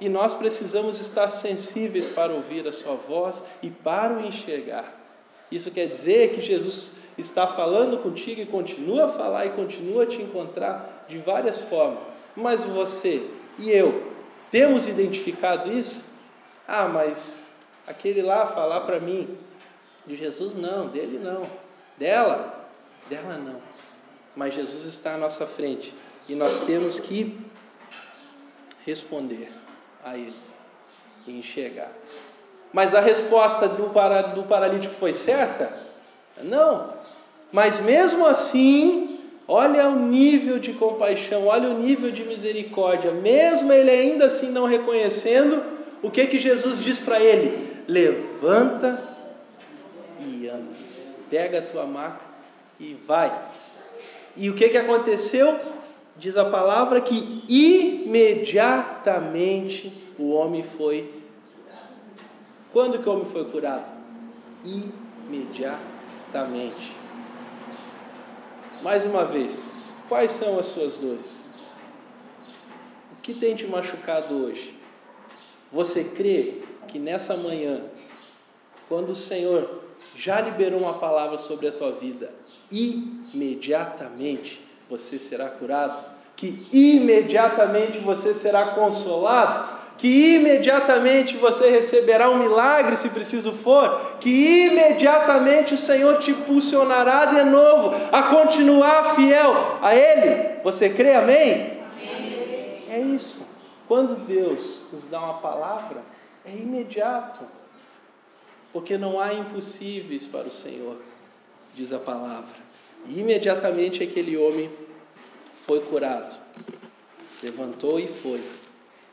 e 0.00 0.08
nós 0.08 0.34
precisamos 0.34 1.00
estar 1.00 1.28
sensíveis 1.30 2.06
para 2.06 2.32
ouvir 2.32 2.66
a 2.68 2.72
Sua 2.72 2.94
voz 2.94 3.42
e 3.62 3.70
para 3.70 4.14
o 4.14 4.26
enxergar. 4.26 4.94
Isso 5.50 5.70
quer 5.70 5.86
dizer 5.86 6.34
que 6.34 6.42
Jesus 6.42 6.92
está 7.16 7.46
falando 7.46 8.02
contigo 8.02 8.40
e 8.40 8.46
continua 8.46 9.06
a 9.06 9.08
falar 9.08 9.46
e 9.46 9.50
continua 9.50 10.02
a 10.02 10.06
te 10.06 10.20
encontrar 10.20 11.06
de 11.08 11.16
várias 11.18 11.60
formas. 11.60 12.06
Mas 12.34 12.62
você 12.62 13.22
e 13.58 13.70
eu 13.70 14.12
temos 14.50 14.86
identificado 14.86 15.72
isso? 15.72 16.15
Ah, 16.66 16.88
mas 16.88 17.44
aquele 17.86 18.22
lá 18.22 18.46
falar 18.46 18.80
para 18.82 19.00
mim 19.00 19.36
de 20.06 20.16
Jesus 20.16 20.54
não, 20.54 20.88
dele 20.88 21.18
não, 21.18 21.48
dela, 21.96 22.68
dela 23.08 23.36
não. 23.36 23.60
Mas 24.34 24.54
Jesus 24.54 24.84
está 24.84 25.14
à 25.14 25.16
nossa 25.16 25.46
frente 25.46 25.94
e 26.28 26.34
nós 26.34 26.60
temos 26.60 27.00
que 27.00 27.38
responder 28.84 29.52
a 30.04 30.16
ele 30.16 30.36
e 31.26 31.38
enxergar. 31.38 31.90
Mas 32.72 32.94
a 32.94 33.00
resposta 33.00 33.68
do, 33.68 33.90
para, 33.90 34.22
do 34.22 34.44
paralítico 34.44 34.94
foi 34.94 35.12
certa? 35.12 35.86
Não. 36.42 36.94
Mas 37.52 37.80
mesmo 37.80 38.26
assim, 38.26 39.16
Olha 39.48 39.88
o 39.88 39.94
nível 39.94 40.58
de 40.58 40.72
compaixão, 40.72 41.46
olha 41.46 41.68
o 41.68 41.78
nível 41.78 42.10
de 42.10 42.24
misericórdia. 42.24 43.12
Mesmo 43.12 43.72
ele 43.72 43.90
ainda 43.90 44.26
assim 44.26 44.50
não 44.50 44.66
reconhecendo, 44.66 45.62
o 46.06 46.10
que 46.10 46.26
que 46.28 46.38
Jesus 46.38 46.82
diz 46.82 47.00
para 47.00 47.20
ele? 47.20 47.82
Levanta 47.88 49.02
e 50.20 50.48
anda. 50.48 50.72
Pega 51.28 51.58
a 51.58 51.62
tua 51.62 51.84
maca 51.84 52.24
e 52.78 52.96
vai. 53.06 53.36
E 54.36 54.48
o 54.48 54.54
que 54.54 54.68
que 54.68 54.78
aconteceu? 54.78 55.58
Diz 56.16 56.36
a 56.36 56.44
palavra 56.44 57.00
que 57.00 57.42
imediatamente 57.48 59.92
o 60.16 60.30
homem 60.30 60.62
foi. 60.62 61.12
Quando 62.72 63.00
que 63.00 63.08
o 63.08 63.12
homem 63.12 63.24
foi 63.24 63.46
curado? 63.46 63.92
Imediatamente. 64.64 66.94
Mais 68.80 69.04
uma 69.04 69.24
vez, 69.24 69.74
quais 70.08 70.30
são 70.30 70.56
as 70.58 70.66
suas 70.66 70.96
dores? 70.96 71.50
O 73.12 73.16
que 73.22 73.34
tem 73.34 73.56
te 73.56 73.66
machucado 73.66 74.44
hoje? 74.44 74.75
Você 75.72 76.04
crê 76.04 76.62
que 76.88 76.98
nessa 76.98 77.36
manhã, 77.36 77.82
quando 78.88 79.10
o 79.10 79.14
Senhor 79.14 79.82
já 80.14 80.40
liberou 80.40 80.80
uma 80.80 80.94
palavra 80.94 81.36
sobre 81.38 81.68
a 81.68 81.72
tua 81.72 81.92
vida, 81.92 82.32
imediatamente 82.70 84.60
você 84.88 85.18
será 85.18 85.48
curado? 85.48 86.04
Que 86.36 86.66
imediatamente 86.72 87.98
você 87.98 88.34
será 88.34 88.68
consolado? 88.74 89.76
que 89.98 90.34
imediatamente 90.34 91.36
você 91.36 91.70
receberá 91.70 92.28
um 92.28 92.38
milagre 92.38 92.96
se 92.96 93.08
preciso 93.08 93.52
for, 93.52 94.18
que 94.20 94.66
imediatamente 94.66 95.74
o 95.74 95.78
Senhor 95.78 96.18
te 96.18 96.32
impulsionará 96.32 97.24
de 97.26 97.42
novo 97.44 97.94
a 98.12 98.24
continuar 98.24 99.14
fiel 99.14 99.78
a 99.80 99.94
Ele. 99.94 100.60
Você 100.62 100.90
crê, 100.90 101.14
amém? 101.14 101.78
amém? 102.14 102.84
É 102.90 103.00
isso. 103.00 103.45
Quando 103.88 104.26
Deus 104.26 104.82
nos 104.92 105.06
dá 105.06 105.20
uma 105.20 105.34
palavra, 105.38 106.02
é 106.44 106.50
imediato, 106.50 107.44
porque 108.72 108.98
não 108.98 109.20
há 109.20 109.32
impossíveis 109.32 110.26
para 110.26 110.48
o 110.48 110.52
Senhor, 110.52 110.96
diz 111.74 111.92
a 111.92 111.98
palavra. 111.98 112.56
E 113.08 113.20
imediatamente 113.20 114.02
aquele 114.02 114.36
homem 114.36 114.70
foi 115.54 115.80
curado, 115.80 116.34
levantou 117.42 118.00
e 118.00 118.08
foi. 118.08 118.42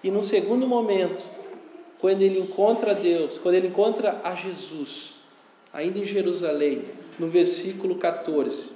E 0.04 0.10
no 0.10 0.24
segundo 0.24 0.68
momento, 0.68 1.24
quando 2.00 2.22
ele 2.22 2.40
encontra 2.40 2.94
Deus, 2.94 3.38
quando 3.38 3.56
ele 3.56 3.68
encontra 3.68 4.20
a 4.24 4.36
Jesus, 4.36 5.14
ainda 5.72 6.00
em 6.00 6.06
Jerusalém, 6.06 6.84
no 7.18 7.28
versículo 7.28 7.96
14. 7.96 8.72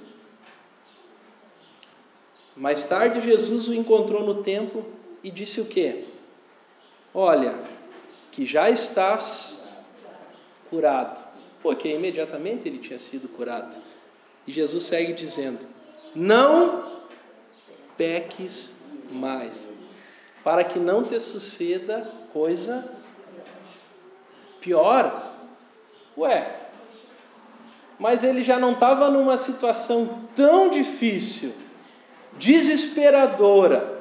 Mais 2.56 2.84
tarde 2.84 3.20
Jesus 3.20 3.68
o 3.68 3.74
encontrou 3.74 4.24
no 4.24 4.42
templo 4.42 4.84
e 5.22 5.30
disse 5.30 5.60
o 5.60 5.66
quê? 5.66 6.04
Olha, 7.12 7.54
que 8.30 8.46
já 8.46 8.70
estás 8.70 9.64
curado. 10.70 11.26
Porque 11.62 11.88
imediatamente 11.88 12.68
ele 12.68 12.78
tinha 12.78 12.98
sido 12.98 13.28
curado. 13.28 13.76
E 14.46 14.52
Jesus 14.52 14.84
segue 14.84 15.12
dizendo: 15.12 15.66
Não 16.14 17.02
peques 17.96 18.76
mais 19.10 19.68
para 20.44 20.64
que 20.64 20.78
não 20.78 21.04
te 21.04 21.18
suceda 21.18 22.10
coisa 22.32 22.88
pior. 24.60 25.34
Ué, 26.16 26.56
mas 27.98 28.22
ele 28.24 28.42
já 28.42 28.58
não 28.58 28.72
estava 28.72 29.10
numa 29.10 29.36
situação 29.36 30.26
tão 30.34 30.70
difícil, 30.70 31.52
desesperadora, 32.38 33.97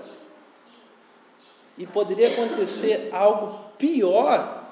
e 1.77 1.85
poderia 1.85 2.29
acontecer 2.29 3.09
algo 3.11 3.59
pior 3.77 4.63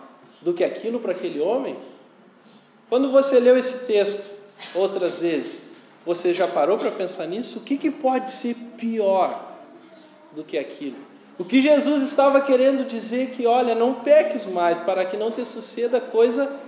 do 0.41 0.53
que 0.53 0.63
aquilo 0.63 0.99
para 0.99 1.11
aquele 1.11 1.39
homem? 1.39 1.77
Quando 2.89 3.11
você 3.11 3.39
leu 3.39 3.57
esse 3.57 3.85
texto 3.85 4.43
outras 4.73 5.21
vezes, 5.21 5.61
você 6.05 6.33
já 6.33 6.47
parou 6.47 6.77
para 6.77 6.91
pensar 6.91 7.25
nisso? 7.27 7.59
O 7.59 7.63
que, 7.63 7.77
que 7.77 7.89
pode 7.89 8.29
ser 8.31 8.55
pior 8.77 9.53
do 10.33 10.43
que 10.43 10.57
aquilo? 10.57 10.97
O 11.37 11.43
que 11.43 11.61
Jesus 11.61 12.03
estava 12.03 12.39
querendo 12.41 12.87
dizer 12.87 13.31
que, 13.31 13.45
olha, 13.45 13.75
não 13.75 13.95
peques 13.95 14.45
mais 14.45 14.79
para 14.79 15.03
que 15.05 15.17
não 15.17 15.31
te 15.31 15.43
suceda 15.45 15.99
coisa 15.99 16.59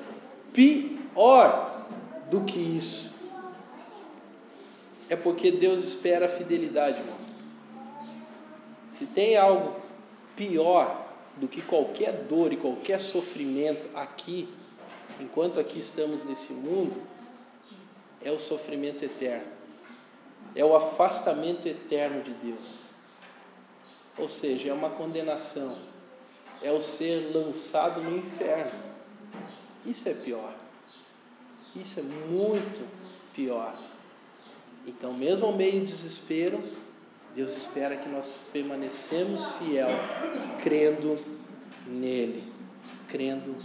pior 0.52 1.86
do 2.30 2.42
que 2.42 2.60
isso. 2.60 3.30
É 5.10 5.16
porque 5.16 5.52
Deus 5.52 5.86
espera 5.86 6.26
a 6.26 6.30
fidelidade, 6.30 7.00
irmãos. 7.00 7.32
Se 8.90 9.06
tem 9.06 9.38
algo 9.38 9.87
pior 10.38 11.06
do 11.36 11.48
que 11.48 11.62
qualquer 11.62 12.14
dor 12.30 12.54
e 12.54 12.58
qualquer 12.58 13.02
sofrimento 13.02 13.90
aqui, 13.94 14.48
enquanto 15.20 15.60
aqui 15.60 15.80
estamos 15.80 16.24
nesse 16.24 16.54
mundo, 16.54 17.02
é 18.24 18.32
o 18.32 18.40
sofrimento 18.40 19.04
eterno, 19.04 19.48
é 20.56 20.64
o 20.64 20.76
afastamento 20.76 21.68
eterno 21.68 22.24
de 22.24 22.32
Deus. 22.32 22.92
Ou 24.18 24.30
seja, 24.30 24.70
é 24.70 24.74
uma 24.74 24.92
condenação, 24.92 25.78
é 26.62 26.72
o 26.72 26.82
ser 26.82 27.32
lançado 27.36 28.02
no 28.02 28.18
inferno. 28.18 28.88
Isso 29.86 30.08
é 30.10 30.14
pior. 30.14 30.56
Isso 31.76 32.00
é 32.00 32.04
muito 32.04 32.88
pior. 33.34 33.78
Então, 34.88 35.14
mesmo 35.14 35.46
ao 35.46 35.54
meio 35.54 35.82
do 35.82 35.86
desespero, 35.86 36.64
Deus 37.36 37.56
espera 37.56 37.96
que 37.96 38.10
nós 38.10 38.50
permanecemos 38.52 39.58
fiel, 39.58 39.90
crendo 40.64 41.16
nele, 41.86 42.44
crendo 43.08 43.56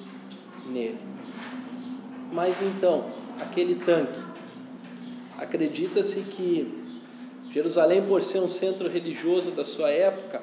nele. 0.67 0.99
Mas 2.33 2.61
então, 2.61 3.11
aquele 3.41 3.77
tanque, 3.77 4.21
acredita-se 5.39 6.25
que 6.25 6.83
Jerusalém, 7.53 8.03
por 8.03 8.23
ser 8.23 8.41
um 8.41 8.49
centro 8.49 8.89
religioso 8.89 9.51
da 9.51 9.65
sua 9.65 9.91
época, 9.91 10.43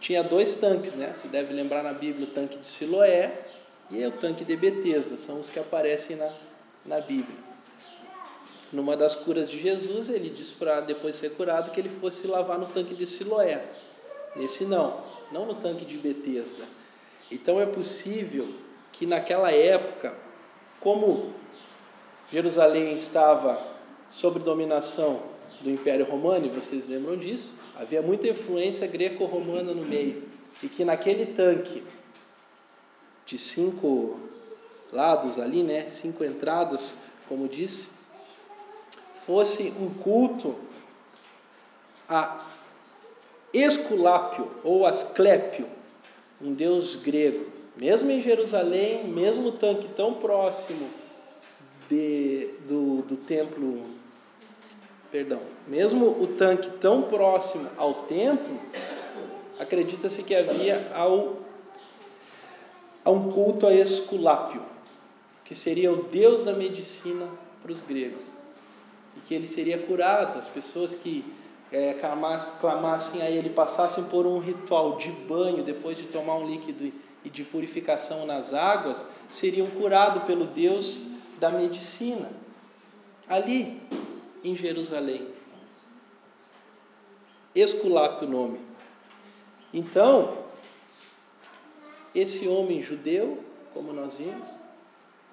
tinha 0.00 0.22
dois 0.24 0.56
tanques, 0.56 0.96
né? 0.96 1.12
Você 1.14 1.28
deve 1.28 1.52
lembrar 1.54 1.84
na 1.84 1.92
Bíblia 1.92 2.26
o 2.26 2.30
tanque 2.30 2.58
de 2.58 2.66
Siloé 2.66 3.46
e 3.88 4.04
o 4.04 4.10
tanque 4.10 4.44
de 4.44 4.56
Betesda, 4.56 5.16
são 5.16 5.40
os 5.40 5.48
que 5.48 5.60
aparecem 5.60 6.16
na, 6.16 6.32
na 6.84 7.00
Bíblia. 7.00 7.51
Numa 8.72 8.96
das 8.96 9.14
curas 9.14 9.50
de 9.50 9.60
Jesus, 9.60 10.08
ele 10.08 10.30
disse 10.30 10.52
para 10.52 10.80
depois 10.80 11.14
ser 11.14 11.32
curado 11.32 11.70
que 11.70 11.78
ele 11.78 11.90
fosse 11.90 12.26
lavar 12.26 12.58
no 12.58 12.66
tanque 12.66 12.94
de 12.94 13.06
Siloé. 13.06 13.62
Nesse 14.34 14.64
não, 14.64 15.02
não 15.30 15.44
no 15.44 15.56
tanque 15.56 15.84
de 15.84 15.98
Betesda. 15.98 16.64
Então 17.30 17.60
é 17.60 17.66
possível 17.66 18.48
que 18.90 19.04
naquela 19.04 19.52
época, 19.52 20.14
como 20.80 21.34
Jerusalém 22.30 22.94
estava 22.94 23.60
sob 24.10 24.38
dominação 24.38 25.22
do 25.60 25.70
Império 25.70 26.06
Romano, 26.06 26.46
e 26.46 26.48
vocês 26.48 26.88
lembram 26.88 27.16
disso, 27.16 27.58
havia 27.78 28.00
muita 28.00 28.28
influência 28.28 28.86
greco-romana 28.86 29.74
no 29.74 29.84
meio, 29.84 30.24
e 30.62 30.68
que 30.68 30.84
naquele 30.84 31.26
tanque 31.26 31.82
de 33.26 33.38
cinco 33.38 34.18
lados 34.90 35.38
ali, 35.38 35.62
né, 35.62 35.88
cinco 35.88 36.24
entradas, 36.24 36.98
como 37.28 37.48
disse, 37.48 38.01
fosse 39.26 39.72
um 39.78 39.90
culto 39.90 40.56
a 42.08 42.44
Esculápio 43.52 44.50
ou 44.64 44.86
Asclépio, 44.86 45.66
um 46.40 46.52
deus 46.52 46.96
grego. 46.96 47.46
Mesmo 47.76 48.10
em 48.10 48.20
Jerusalém, 48.20 49.04
mesmo 49.04 49.48
o 49.48 49.52
tanque 49.52 49.88
tão 49.88 50.14
próximo 50.14 50.88
de, 51.88 52.50
do, 52.66 53.02
do 53.02 53.16
templo, 53.16 53.86
perdão, 55.10 55.40
mesmo 55.66 56.06
o 56.06 56.26
tanque 56.26 56.70
tão 56.72 57.02
próximo 57.02 57.68
ao 57.76 57.94
templo, 58.04 58.58
acredita-se 59.58 60.22
que 60.22 60.34
havia 60.34 60.90
ao, 60.94 61.36
a 63.04 63.10
um 63.10 63.30
culto 63.30 63.66
a 63.66 63.74
Esculápio, 63.74 64.62
que 65.44 65.54
seria 65.54 65.92
o 65.92 66.04
deus 66.04 66.42
da 66.42 66.52
medicina 66.52 67.28
para 67.62 67.72
os 67.72 67.82
gregos 67.82 68.41
e 69.16 69.20
que 69.20 69.34
ele 69.34 69.46
seria 69.46 69.78
curado. 69.78 70.38
As 70.38 70.48
pessoas 70.48 70.94
que 70.94 71.24
é, 71.70 71.94
clamassem 72.60 73.22
a 73.22 73.30
ele, 73.30 73.50
passassem 73.50 74.04
por 74.04 74.26
um 74.26 74.38
ritual 74.38 74.96
de 74.96 75.10
banho 75.10 75.62
depois 75.62 75.96
de 75.96 76.04
tomar 76.04 76.36
um 76.36 76.46
líquido 76.46 76.92
e 77.24 77.30
de 77.30 77.44
purificação 77.44 78.26
nas 78.26 78.52
águas, 78.52 79.06
seriam 79.30 79.68
curados 79.68 80.24
pelo 80.24 80.46
Deus 80.46 81.08
da 81.38 81.50
medicina, 81.50 82.30
ali 83.28 83.80
em 84.44 84.54
Jerusalém. 84.54 85.28
Esculápio 87.54 88.26
o 88.26 88.30
nome. 88.30 88.60
Então, 89.72 90.38
esse 92.14 92.46
homem 92.46 92.82
judeu, 92.82 93.42
como 93.72 93.92
nós 93.92 94.16
vimos, 94.16 94.48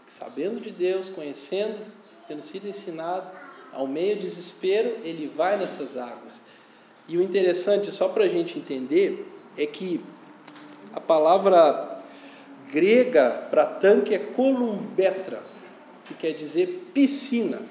sabendo 0.08 0.62
de 0.62 0.72
Deus, 0.72 1.10
conhecendo, 1.10 1.86
tendo 2.28 2.42
sido 2.42 2.68
ensinado, 2.68 3.30
ao 3.74 3.88
meio 3.88 4.18
desespero, 4.18 4.98
ele 5.04 5.28
vai 5.28 5.58
nessas 5.58 5.96
águas. 5.98 6.42
E 7.08 7.18
o 7.18 7.22
interessante, 7.22 7.92
só 7.92 8.08
para 8.08 8.26
a 8.26 8.28
gente 8.28 8.58
entender, 8.58 9.28
é 9.58 9.66
que 9.66 10.02
a 10.94 11.00
palavra 11.00 12.00
grega 12.72 13.48
para 13.50 13.66
tanque 13.66 14.14
é 14.14 14.20
columbetra, 14.20 15.42
que 16.06 16.14
quer 16.14 16.34
dizer 16.34 16.90
piscina. 16.94 17.62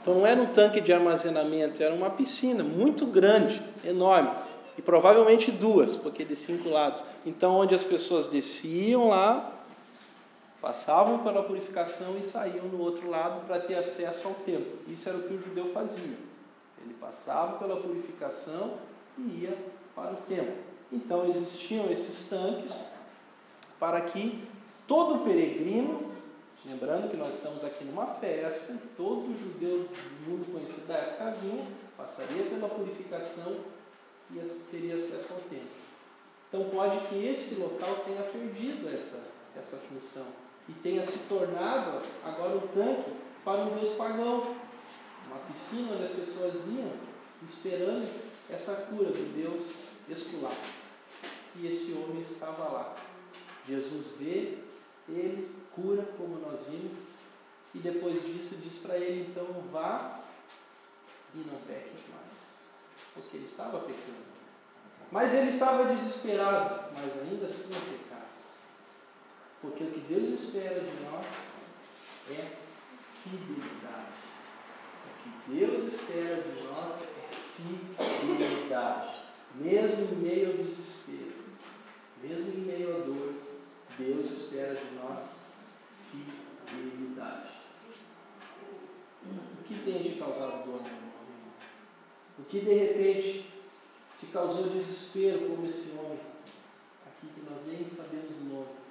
Então 0.00 0.14
não 0.14 0.26
era 0.26 0.40
um 0.40 0.46
tanque 0.46 0.80
de 0.80 0.92
armazenamento, 0.92 1.82
era 1.82 1.94
uma 1.94 2.10
piscina 2.10 2.62
muito 2.62 3.06
grande, 3.06 3.62
enorme. 3.84 4.30
E 4.78 4.82
provavelmente 4.82 5.50
duas, 5.50 5.96
porque 5.96 6.24
de 6.24 6.36
cinco 6.36 6.68
lados. 6.68 7.02
Então, 7.24 7.56
onde 7.56 7.74
as 7.74 7.82
pessoas 7.82 8.28
desciam 8.28 9.08
lá, 9.08 9.55
passavam 10.66 11.20
pela 11.20 11.44
purificação 11.44 12.18
e 12.18 12.24
saíam 12.24 12.64
no 12.64 12.80
outro 12.80 13.08
lado 13.08 13.46
para 13.46 13.60
ter 13.60 13.76
acesso 13.76 14.26
ao 14.26 14.34
templo. 14.34 14.80
Isso 14.88 15.08
era 15.08 15.16
o 15.16 15.22
que 15.22 15.34
o 15.34 15.40
judeu 15.40 15.72
fazia. 15.72 16.18
Ele 16.82 16.92
passava 17.00 17.56
pela 17.56 17.80
purificação 17.80 18.76
e 19.16 19.42
ia 19.42 19.56
para 19.94 20.14
o 20.14 20.16
templo. 20.28 20.56
Então 20.90 21.24
existiam 21.28 21.88
esses 21.92 22.28
tanques 22.28 22.96
para 23.78 24.00
que 24.00 24.42
todo 24.88 25.24
peregrino, 25.24 26.10
lembrando 26.64 27.10
que 27.12 27.16
nós 27.16 27.32
estamos 27.34 27.64
aqui 27.64 27.84
numa 27.84 28.06
festa, 28.06 28.76
todo 28.96 29.38
judeu 29.38 29.88
do 29.88 30.28
mundo 30.28 30.52
conhecido 30.52 30.88
da 30.88 30.94
época 30.94 31.36
vinha, 31.42 31.64
passaria 31.96 32.42
pela 32.42 32.68
purificação 32.68 33.56
e 34.32 34.40
teria 34.72 34.96
acesso 34.96 35.32
ao 35.32 35.40
templo. 35.42 35.68
Então 36.48 36.68
pode 36.70 37.06
que 37.06 37.24
esse 37.24 37.54
local 37.54 38.02
tenha 38.04 38.24
perdido 38.24 38.92
essa, 38.92 39.22
essa 39.56 39.76
função 39.76 40.26
e 40.68 40.72
tenha 40.72 41.04
se 41.04 41.20
tornado 41.28 42.02
agora 42.24 42.56
um 42.56 42.66
tanque 42.68 43.12
para 43.44 43.62
um 43.62 43.74
Deus 43.74 43.90
pagão. 43.90 44.56
Uma 45.26 45.38
piscina 45.50 45.92
onde 45.94 46.04
as 46.04 46.10
pessoas 46.10 46.54
iam 46.68 46.92
esperando 47.44 48.08
essa 48.48 48.74
cura 48.82 49.10
do 49.10 49.34
Deus 49.34 49.72
escular. 50.08 50.56
E 51.56 51.66
esse 51.66 51.92
homem 51.92 52.20
estava 52.20 52.64
lá. 52.64 52.96
Jesus 53.66 54.16
vê, 54.18 54.58
ele 55.08 55.50
cura, 55.74 56.02
como 56.16 56.38
nós 56.38 56.60
vimos, 56.68 56.94
e 57.74 57.78
depois 57.78 58.24
disso 58.24 58.56
diz 58.56 58.78
para 58.78 58.96
ele: 58.96 59.28
então 59.30 59.46
vá 59.72 60.20
e 61.34 61.38
não 61.38 61.58
peque 61.66 61.92
mais. 62.10 62.56
Porque 63.14 63.36
ele 63.36 63.46
estava 63.46 63.80
pecando. 63.80 64.26
Mas 65.10 65.34
ele 65.34 65.50
estava 65.50 65.84
desesperado, 65.94 66.92
mas 66.94 67.22
ainda 67.22 67.46
assim 67.46 67.72
é 67.74 67.98
pecado. 67.98 68.25
Porque 69.66 69.82
o 69.82 69.90
que 69.90 70.00
Deus 70.00 70.30
espera 70.30 70.78
de 70.78 71.02
nós 71.02 71.26
é 72.30 72.56
fidelidade. 73.24 74.14
O 75.04 75.22
que 75.22 75.58
Deus 75.58 75.82
espera 75.82 76.40
de 76.40 76.62
nós 76.62 77.02
é 77.02 77.34
fidelidade. 77.34 79.26
Mesmo 79.56 80.14
em 80.14 80.18
meio 80.18 80.52
ao 80.52 80.56
desespero, 80.58 81.34
mesmo 82.22 82.52
em 82.52 82.60
meio 82.60 82.96
à 82.96 83.00
dor, 83.00 83.34
Deus 83.98 84.30
espera 84.30 84.76
de 84.76 84.94
nós 84.94 85.46
fidelidade. 86.10 87.50
O 89.24 89.64
que 89.64 89.74
tem 89.84 90.00
te 90.00 90.18
causado 90.18 90.64
dor, 90.64 90.80
meu 90.80 90.92
irmão? 90.92 91.12
O 92.38 92.44
que 92.44 92.60
de 92.60 92.72
repente 92.72 93.50
te 94.20 94.26
causou 94.26 94.68
desespero 94.68 95.48
como 95.48 95.66
esse 95.66 95.96
homem, 95.98 96.20
aqui 97.04 97.26
que 97.34 97.50
nós 97.50 97.66
nem 97.66 97.88
sabemos 97.90 98.36
o 98.42 98.44
nome, 98.44 98.85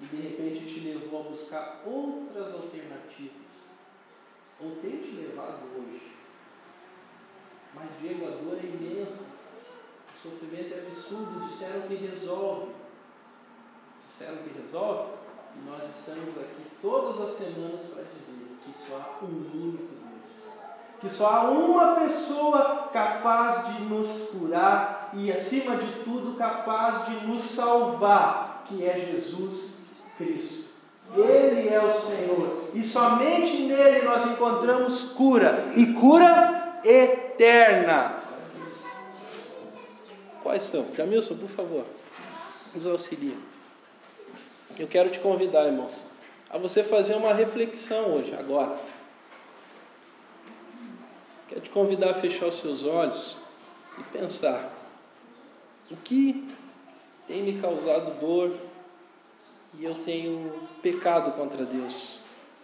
e 0.00 0.06
de 0.06 0.16
repente 0.16 0.66
te 0.66 0.80
levou 0.80 1.20
a 1.20 1.30
buscar 1.30 1.82
outras 1.84 2.52
alternativas, 2.52 3.70
ou 4.60 4.76
tem 4.76 4.98
te 4.98 5.10
levado 5.12 5.60
hoje. 5.76 6.16
Mas 7.74 7.88
Diego, 8.00 8.26
a 8.26 8.30
dor 8.30 8.58
é 8.58 8.66
imensa, 8.66 9.26
o 10.14 10.18
sofrimento 10.18 10.74
é 10.74 10.86
absurdo, 10.86 11.46
disseram 11.46 11.82
que 11.82 11.94
resolve. 11.94 12.72
Disseram 14.06 14.38
que 14.38 14.58
resolve, 14.60 15.12
e 15.54 15.68
nós 15.68 15.84
estamos 15.84 16.36
aqui 16.38 16.66
todas 16.80 17.20
as 17.20 17.32
semanas 17.32 17.82
para 17.82 18.04
dizer 18.04 18.56
que 18.64 18.76
só 18.76 18.96
há 18.96 19.24
um 19.24 19.50
único 19.52 19.98
Deus. 20.18 20.58
Que 21.00 21.08
só 21.08 21.26
há 21.28 21.50
uma 21.50 21.94
pessoa 21.96 22.88
capaz 22.92 23.66
de 23.68 23.82
nos 23.84 24.30
curar 24.30 25.10
e, 25.14 25.32
acima 25.32 25.76
de 25.76 26.02
tudo, 26.02 26.36
capaz 26.36 27.06
de 27.06 27.26
nos 27.26 27.42
salvar, 27.42 28.64
que 28.66 28.84
é 28.84 28.98
Jesus 28.98 29.77
Cristo. 30.18 30.68
Ele 31.16 31.68
é 31.70 31.82
o 31.82 31.90
Senhor 31.90 32.70
e 32.74 32.84
somente 32.84 33.62
nele 33.62 34.02
nós 34.02 34.26
encontramos 34.26 35.12
cura 35.12 35.72
e 35.74 35.94
cura 35.94 36.80
eterna. 36.84 38.22
Quais 40.42 40.64
são? 40.64 40.86
Jamilson, 40.94 41.36
por 41.36 41.48
favor, 41.48 41.86
nos 42.74 42.86
auxilie. 42.86 43.38
Eu 44.78 44.86
quero 44.86 45.08
te 45.08 45.18
convidar, 45.18 45.64
irmãos, 45.64 46.08
a 46.50 46.58
você 46.58 46.84
fazer 46.84 47.14
uma 47.16 47.32
reflexão 47.32 48.14
hoje, 48.14 48.34
agora. 48.38 48.78
Quero 51.48 51.60
te 51.62 51.70
convidar 51.70 52.10
a 52.10 52.14
fechar 52.14 52.46
os 52.46 52.56
seus 52.60 52.84
olhos 52.84 53.38
e 53.98 54.02
pensar: 54.04 54.70
o 55.90 55.96
que 55.96 56.54
tem 57.26 57.42
me 57.42 57.60
causado 57.60 58.20
dor 58.20 58.67
e 59.76 59.84
eu 59.84 59.96
tenho 59.96 60.52
pecado 60.82 61.32
contra 61.32 61.64
Deus? 61.64 62.18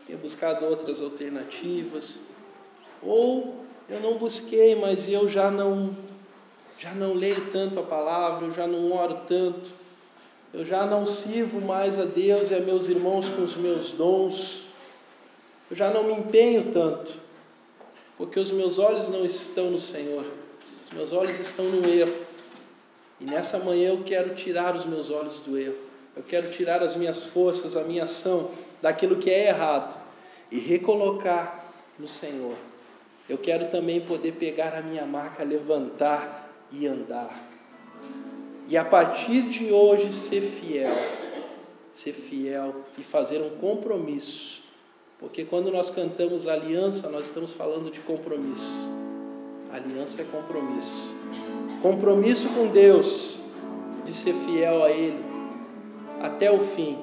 Tenho 0.06 0.18
buscado 0.18 0.64
outras 0.66 1.00
alternativas? 1.00 2.20
Ou 3.02 3.64
eu 3.88 4.00
não 4.00 4.18
busquei, 4.18 4.74
mas 4.76 5.08
eu 5.08 5.28
já 5.28 5.50
não 5.50 5.96
já 6.78 6.92
não 6.92 7.14
leio 7.14 7.50
tanto 7.50 7.78
a 7.78 7.82
palavra, 7.82 8.46
eu 8.46 8.52
já 8.52 8.66
não 8.66 8.92
oro 8.92 9.20
tanto, 9.26 9.70
eu 10.52 10.64
já 10.64 10.84
não 10.84 11.06
sirvo 11.06 11.60
mais 11.60 11.98
a 11.98 12.04
Deus 12.04 12.50
e 12.50 12.54
a 12.54 12.60
meus 12.60 12.88
irmãos 12.88 13.28
com 13.28 13.42
os 13.42 13.56
meus 13.56 13.92
dons, 13.92 14.64
eu 15.70 15.76
já 15.76 15.90
não 15.90 16.04
me 16.04 16.12
empenho 16.12 16.72
tanto, 16.72 17.14
porque 18.18 18.38
os 18.38 18.50
meus 18.50 18.78
olhos 18.78 19.08
não 19.08 19.24
estão 19.24 19.70
no 19.70 19.78
Senhor, 19.78 20.24
os 20.84 20.90
meus 20.92 21.12
olhos 21.12 21.38
estão 21.38 21.64
no 21.66 21.88
erro. 21.88 22.14
E 23.20 23.24
nessa 23.24 23.60
manhã 23.60 23.90
eu 23.90 24.02
quero 24.04 24.34
tirar 24.34 24.76
os 24.76 24.84
meus 24.84 25.08
olhos 25.10 25.38
do 25.38 25.56
erro, 25.56 25.78
eu 26.16 26.22
quero 26.22 26.50
tirar 26.50 26.82
as 26.82 26.94
minhas 26.94 27.24
forças, 27.24 27.76
a 27.76 27.84
minha 27.84 28.04
ação 28.04 28.50
daquilo 28.80 29.16
que 29.16 29.30
é 29.30 29.48
errado 29.48 29.98
e 30.50 30.58
recolocar 30.58 31.64
no 31.98 32.06
Senhor. 32.06 32.54
Eu 33.28 33.38
quero 33.38 33.66
também 33.66 34.00
poder 34.00 34.32
pegar 34.32 34.74
a 34.76 34.82
minha 34.82 35.04
marca, 35.04 35.42
levantar 35.42 36.52
e 36.70 36.86
andar. 36.86 37.50
E 38.68 38.76
a 38.76 38.84
partir 38.84 39.42
de 39.42 39.72
hoje 39.72 40.12
ser 40.12 40.42
fiel, 40.42 40.94
ser 41.92 42.12
fiel 42.12 42.74
e 42.96 43.02
fazer 43.02 43.40
um 43.40 43.50
compromisso. 43.58 44.62
Porque 45.18 45.44
quando 45.44 45.70
nós 45.70 45.90
cantamos 45.90 46.46
aliança, 46.46 47.08
nós 47.10 47.26
estamos 47.26 47.52
falando 47.52 47.90
de 47.90 48.00
compromisso. 48.00 48.90
Aliança 49.72 50.22
é 50.22 50.24
compromisso. 50.24 51.14
Compromisso 51.82 52.48
com 52.50 52.68
Deus, 52.68 53.40
de 54.04 54.14
ser 54.14 54.34
fiel 54.46 54.84
a 54.84 54.90
Ele 54.90 55.33
até 56.20 56.50
o 56.50 56.58
fim, 56.58 56.98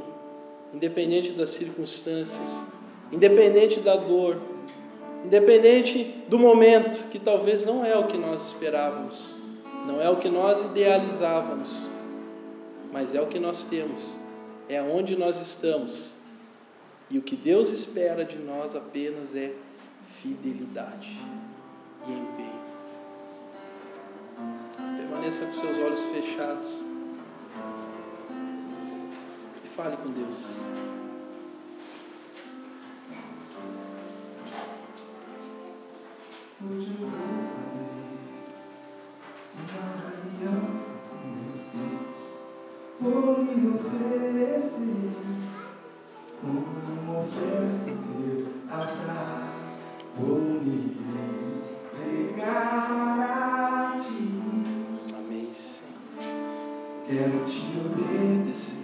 independente 0.74 1.32
das 1.32 1.52
circunstâncias, 1.52 2.68
independente 3.12 3.80
da 3.80 3.96
dor, 3.96 4.42
independente 5.26 6.24
do 6.28 6.40
momento, 6.40 7.10
que 7.10 7.20
talvez 7.20 7.66
não 7.66 7.86
é 7.86 7.98
o 7.98 8.08
que 8.08 8.18
nós 8.18 8.48
esperávamos 8.48 9.42
não 9.86 10.02
é 10.02 10.10
o 10.10 10.18
que 10.18 10.30
nós 10.30 10.64
idealizávamos, 10.64 11.70
mas 12.92 13.16
é 13.16 13.22
o 13.22 13.28
que 13.28 13.40
nós 13.40 13.64
temos, 13.64 14.16
é 14.70 14.82
onde 14.82 15.16
nós 15.16 15.42
estamos. 15.42 16.16
E 17.10 17.18
o 17.18 17.22
que 17.22 17.36
Deus 17.36 17.70
espera 17.70 18.24
de 18.24 18.38
nós 18.38 18.76
apenas 18.76 19.36
é 19.36 19.54
fidelidade 20.06 21.18
e 22.08 22.12
empenho. 22.12 22.62
Permaneça 24.98 25.46
com 25.46 25.54
seus 25.54 25.78
olhos 25.78 26.06
fechados 26.06 26.91
fale 29.72 29.96
com 29.98 30.10
Deus. 30.12 30.38
Hoje 36.64 36.98
eu 37.00 37.08
vou 37.08 37.12
fazer 37.56 37.90
uma 39.56 39.86
aliança 40.12 41.08
com 41.10 41.16
meu 41.30 41.56
Deus, 41.74 42.20
vou 43.00 43.44
lhe 43.44 43.70
oferecer 43.70 45.12
como 46.42 46.66
uma 47.02 47.20
oferta 47.20 47.86
teu 47.86 48.38
altar, 48.70 49.54
vou 50.16 50.40
me 50.40 50.98
entregar 52.04 52.76
a 53.22 53.98
ti. 53.98 54.22
Amém, 55.16 55.50
Senhor. 55.54 55.92
Quero 57.08 57.46
te 57.46 57.64
obedecer, 57.80 58.81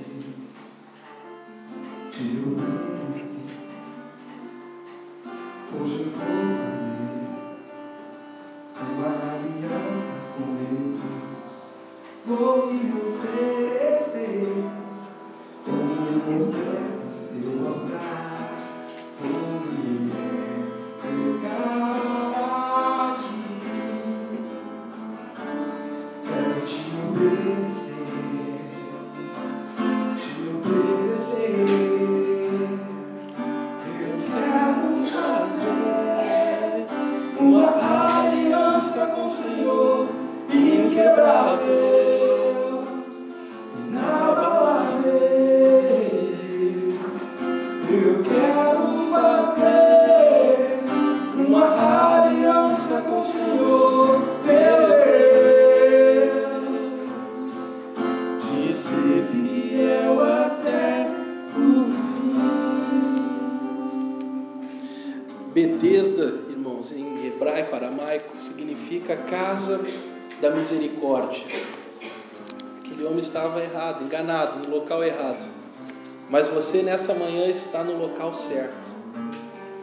nessa 76.87 77.13
manhã 77.13 77.47
está 77.47 77.83
no 77.83 77.97
local 77.97 78.33
certo. 78.33 78.87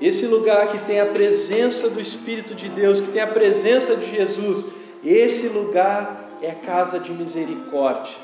Esse 0.00 0.26
lugar 0.26 0.68
que 0.68 0.78
tem 0.86 1.00
a 1.00 1.06
presença 1.06 1.90
do 1.90 2.00
Espírito 2.00 2.54
de 2.54 2.70
Deus, 2.70 3.00
que 3.02 3.12
tem 3.12 3.20
a 3.20 3.26
presença 3.26 3.94
de 3.94 4.10
Jesus, 4.10 4.72
esse 5.04 5.50
lugar 5.50 6.30
é 6.40 6.52
casa 6.52 6.98
de 6.98 7.12
misericórdia. 7.12 8.14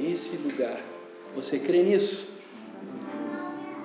Esse 0.00 0.38
lugar. 0.38 0.80
Você 1.36 1.60
crê 1.60 1.84
nisso? 1.84 2.34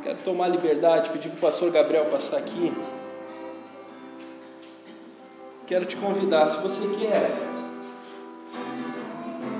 Quero 0.01 0.17
tomar 0.25 0.47
liberdade, 0.47 1.11
pedir 1.11 1.29
para 1.29 1.37
o 1.37 1.41
pastor 1.41 1.71
Gabriel 1.71 2.05
passar 2.05 2.37
aqui. 2.37 2.73
Quero 5.67 5.85
te 5.85 5.95
convidar, 5.95 6.47
se 6.47 6.57
você 6.63 6.87
quer 6.99 7.29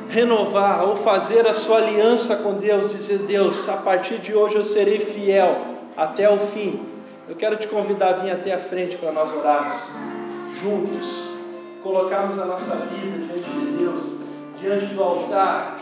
renovar 0.10 0.84
ou 0.84 0.97
fazer 0.97 1.47
a 1.47 1.53
sua 1.53 1.78
aliança 1.78 2.38
com 2.38 2.55
Deus, 2.55 2.91
dizer: 2.91 3.20
Deus, 3.20 3.70
a 3.70 3.78
partir 3.78 4.18
de 4.18 4.34
hoje 4.34 4.55
eu 4.55 4.66
serei 4.66 4.99
fiel 4.99 5.55
até 5.95 6.30
o 6.30 6.38
fim. 6.38 6.84
Eu 7.28 7.36
quero 7.36 7.55
te 7.57 7.68
convidar 7.68 8.10
a 8.10 8.14
vir 8.14 8.32
até 8.32 8.53
a 8.53 8.60
frente 8.60 8.97
para 8.97 9.12
nós 9.12 9.32
orarmos 9.32 9.89
juntos. 10.62 11.30
colocarmos 11.84 12.38
a 12.38 12.45
nossa 12.45 12.76
vida 12.76 13.26
diante 13.26 13.49
de 13.49 13.78
Deus, 13.78 14.20
diante 14.60 14.88
do 14.88 15.01
altar, 15.01 15.80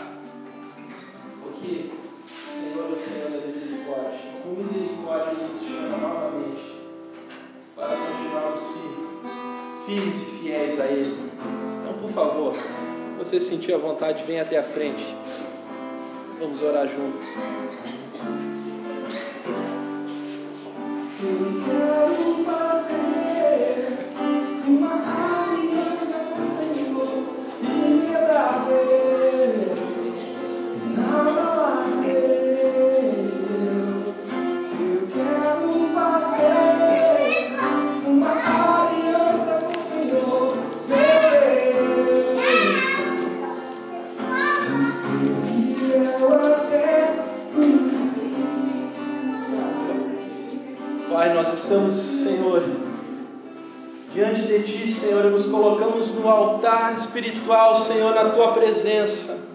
porque 1.42 1.90
o 2.46 2.52
Senhor 2.52 2.86
é 2.88 2.92
o 2.92 2.96
Senhor 2.96 3.30
da 3.30 3.46
misericórdia. 3.46 4.18
Com 4.44 4.50
misericórdia 4.62 5.32
Ele 5.32 5.48
nos 5.48 5.60
chama 5.60 5.96
novamente 5.96 6.78
para 7.74 7.88
continuarmos 7.88 8.74
firmes 9.84 10.20
e 10.20 10.30
fiéis 10.38 10.80
a 10.80 10.86
Ele. 10.86 11.18
Então, 11.82 11.94
por 12.00 12.10
favor, 12.10 12.54
você 13.28 13.42
sentir 13.42 13.74
a 13.74 13.78
vontade, 13.78 14.24
venha 14.24 14.40
até 14.40 14.56
a 14.56 14.62
frente. 14.62 15.04
Vamos 16.40 16.62
orar 16.62 16.88
juntos. 16.88 17.28
Estamos, 51.68 51.96
Senhor, 51.96 52.62
diante 54.14 54.40
de 54.40 54.60
Ti, 54.60 54.88
Senhor, 54.88 55.24
nos 55.24 55.44
colocamos 55.44 56.14
no 56.14 56.26
altar 56.26 56.94
espiritual, 56.96 57.76
Senhor, 57.76 58.14
na 58.14 58.30
Tua 58.30 58.52
presença. 58.52 59.46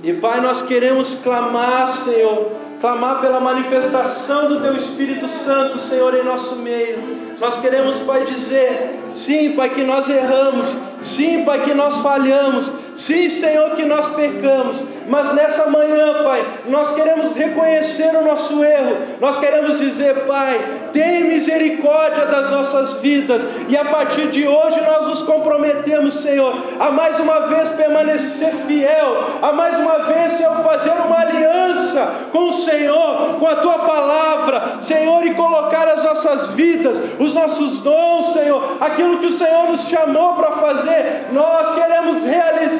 E 0.00 0.12
Pai, 0.12 0.40
nós 0.40 0.62
queremos 0.62 1.22
clamar, 1.24 1.88
Senhor, 1.88 2.52
clamar 2.80 3.20
pela 3.20 3.40
manifestação 3.40 4.48
do 4.48 4.60
Teu 4.60 4.76
Espírito 4.76 5.28
Santo, 5.28 5.76
Senhor, 5.76 6.14
em 6.14 6.24
nosso 6.24 6.60
meio. 6.60 7.36
Nós 7.40 7.58
queremos, 7.58 7.98
Pai, 7.98 8.24
dizer, 8.24 9.00
sim, 9.12 9.50
Pai, 9.56 9.70
que 9.70 9.82
nós 9.82 10.08
erramos, 10.08 10.76
sim, 11.02 11.44
Pai, 11.44 11.64
que 11.64 11.74
nós 11.74 11.96
falhamos, 11.96 12.70
sim, 12.94 13.28
Senhor, 13.28 13.70
que 13.70 13.84
nós 13.84 14.14
pecamos, 14.14 14.82
mas 15.08 15.34
nessa 15.34 15.68
manhã, 15.70 16.22
Pai, 16.22 16.44
nós 16.68 16.94
queremos 16.94 17.34
reconhecer 17.34 18.14
o 18.16 18.24
nosso 18.24 18.62
erro, 18.62 18.96
nós 19.20 19.38
queremos 19.38 19.78
dizer, 19.78 20.14
Pai, 20.26 20.58
tem 20.92 21.24
misericórdia 21.24 22.26
das 22.26 22.50
nossas 22.50 23.00
vidas, 23.00 23.44
e 23.68 23.76
a 23.76 23.84
partir 23.84 24.28
de 24.28 24.46
hoje 24.46 24.80
nós 24.82 25.06
nos 25.06 25.22
comprometemos, 25.22 26.14
Senhor, 26.14 26.54
a 26.78 26.90
mais 26.90 27.18
uma 27.18 27.40
vez 27.48 27.70
permanecer 27.70 28.52
fiel, 28.66 29.24
a 29.42 29.52
mais 29.52 29.76
uma 29.78 29.98
vez, 30.00 30.34
Senhor, 30.34 30.56
fazer 30.62 30.92
uma 30.92 31.18
aliança 31.18 32.06
com 32.32 32.50
o 32.50 32.52
Senhor, 32.52 33.36
com 33.38 33.46
a 33.46 33.56
Tua 33.56 33.78
palavra, 33.80 34.80
Senhor, 34.80 35.26
e 35.26 35.34
colocar 35.34 35.88
as 35.88 36.04
nossas 36.04 36.48
vidas, 36.48 37.00
os 37.18 37.34
nossos 37.34 37.80
dons, 37.80 38.32
Senhor, 38.32 38.76
aquilo 38.80 39.18
que 39.18 39.26
o 39.26 39.32
Senhor 39.32 39.68
nos 39.68 39.88
chamou 39.88 40.34
para 40.34 40.52
fazer, 40.52 41.26
nós 41.32 41.74
queremos 41.74 42.24
realizar, 42.24 42.79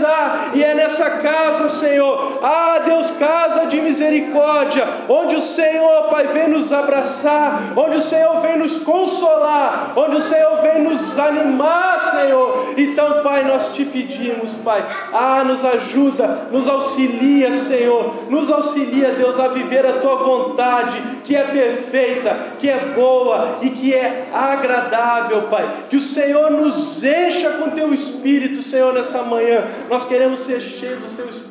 e 0.55 0.62
é 0.62 0.74
nessa 0.74 1.11
casa, 1.11 1.68
Senhor, 1.68 2.38
ah, 2.42 2.80
Deus, 2.84 3.11
casa 3.12 3.66
de 3.66 3.80
misericórdia, 3.80 4.86
onde 5.09 5.36
o 5.36 5.40
Senhor, 5.40 6.05
Pai, 6.05 6.26
vem 6.28 6.48
nos 6.48 6.72
abraçar, 6.72 7.72
onde 7.76 7.98
o 7.98 8.03
Senhor 8.03 8.40
vem 8.40 8.59
nos 8.59 8.78
consolar, 8.78 9.92
onde 9.96 10.16
o 10.16 10.22
Senhor 10.22 10.61
vem 10.62 10.82
nos 10.82 11.18
animar, 11.18 12.01
Senhor. 12.16 12.74
Então, 12.76 13.22
Pai, 13.22 13.44
nós 13.44 13.74
te 13.74 13.84
pedimos, 13.84 14.57
Pai, 14.57 14.84
ah, 15.12 15.44
nos 15.44 15.64
ajuda, 15.64 16.48
nos 16.51 16.68
auxilia, 16.68 17.53
Senhor, 17.53 18.24
nos 18.28 18.51
auxilia, 18.51 19.12
Deus, 19.12 19.38
a 19.38 19.48
viver 19.48 19.86
a 19.86 19.94
tua 19.94 20.16
vontade, 20.16 21.01
que 21.24 21.36
é 21.36 21.44
perfeita, 21.44 22.36
que 22.59 22.68
é 22.68 22.78
boa 22.94 23.59
e 23.62 23.70
que 23.70 23.94
é 23.94 24.28
agradável, 24.32 25.42
Pai. 25.42 25.68
Que 25.88 25.96
o 25.96 26.01
Senhor 26.01 26.51
nos 26.51 27.05
encha 27.05 27.51
com 27.53 27.70
teu 27.70 27.92
espírito, 27.94 28.62
Senhor, 28.62 28.92
nessa 28.92 29.22
manhã. 29.22 29.64
Nós 29.91 30.05
queremos 30.05 30.38
ser 30.38 30.61
cheios 30.61 31.01
do 31.01 31.16
teu 31.16 31.28
espírito, 31.28 31.49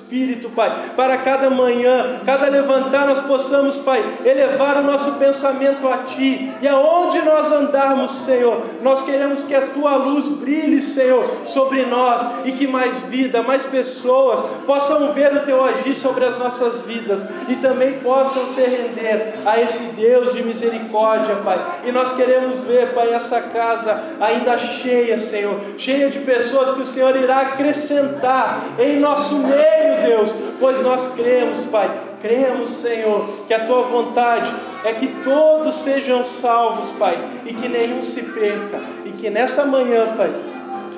Pai, 0.56 0.72
para 0.96 1.18
cada 1.18 1.50
manhã, 1.50 2.20
cada 2.26 2.50
levantar 2.50 3.08
nós 3.08 3.22
possamos, 3.22 3.80
Pai, 3.80 4.04
elevar 4.26 4.78
o 4.78 4.84
nosso 4.84 5.14
pensamento 5.14 5.88
a 5.88 5.98
ti. 6.00 6.52
E 6.62 6.68
aonde 6.68 7.22
nós 7.22 7.52
andarmos, 7.52 8.12
Senhor, 8.12 8.62
nós 8.82 9.04
queremos 9.04 9.44
que 9.44 9.54
a 9.54 9.68
tua 9.68 9.96
luz 9.96 10.28
brilhe, 10.28 10.82
Senhor, 10.82 11.30
sobre 11.46 11.86
nós 11.86 12.26
e 12.46 12.52
que 12.52 12.68
mais 12.68 13.04
vida, 13.04 13.44
mais 13.44 13.66
pessoas 13.66 14.42
possam 14.66 15.14
ver 15.14 15.32
o 15.34 15.42
teu 15.42 15.64
agir 15.64 15.96
sobre 15.96 16.26
as 16.26 16.38
nossas 16.40 16.86
vidas 16.86 17.30
e 17.48 17.56
também 17.58 18.00
possam 18.00 18.48
se 18.48 18.62
render 18.62 19.36
a 19.46 19.60
esse 19.62 19.94
Deus 19.94 20.34
de 20.34 20.44
misericórdia, 20.44 21.36
Pai. 21.44 21.64
E 21.86 21.92
nós 21.92 22.14
queremos 22.14 22.64
ver, 22.64 22.94
Pai, 22.94 23.14
essa 23.14 23.42
casa 23.42 24.02
ainda 24.20 24.58
cheia, 24.58 25.20
Senhor, 25.20 25.60
cheia 25.78 26.10
de 26.10 26.20
pessoas 26.20 26.72
que 26.72 26.82
o 26.82 26.86
Senhor 26.86 27.16
irá 27.16 27.42
acrescentar 27.42 28.66
em 28.80 29.00
nosso 29.00 29.36
meio, 29.40 29.99
Deus, 30.06 30.34
pois 30.60 30.82
nós 30.82 31.14
cremos, 31.16 31.64
Pai, 31.64 31.90
cremos, 32.22 32.70
Senhor, 32.70 33.28
que 33.48 33.54
a 33.54 33.66
tua 33.66 33.84
vontade 33.84 34.52
é 34.84 34.94
que 34.94 35.08
todos 35.24 35.76
sejam 35.76 36.24
salvos, 36.24 36.92
Pai, 36.98 37.18
e 37.46 37.54
que 37.54 37.68
nenhum 37.68 38.04
se 38.04 38.24
perca, 38.24 38.82
e 39.06 39.12
que 39.12 39.30
nessa 39.30 39.66
manhã, 39.66 40.08
Pai, 40.18 40.32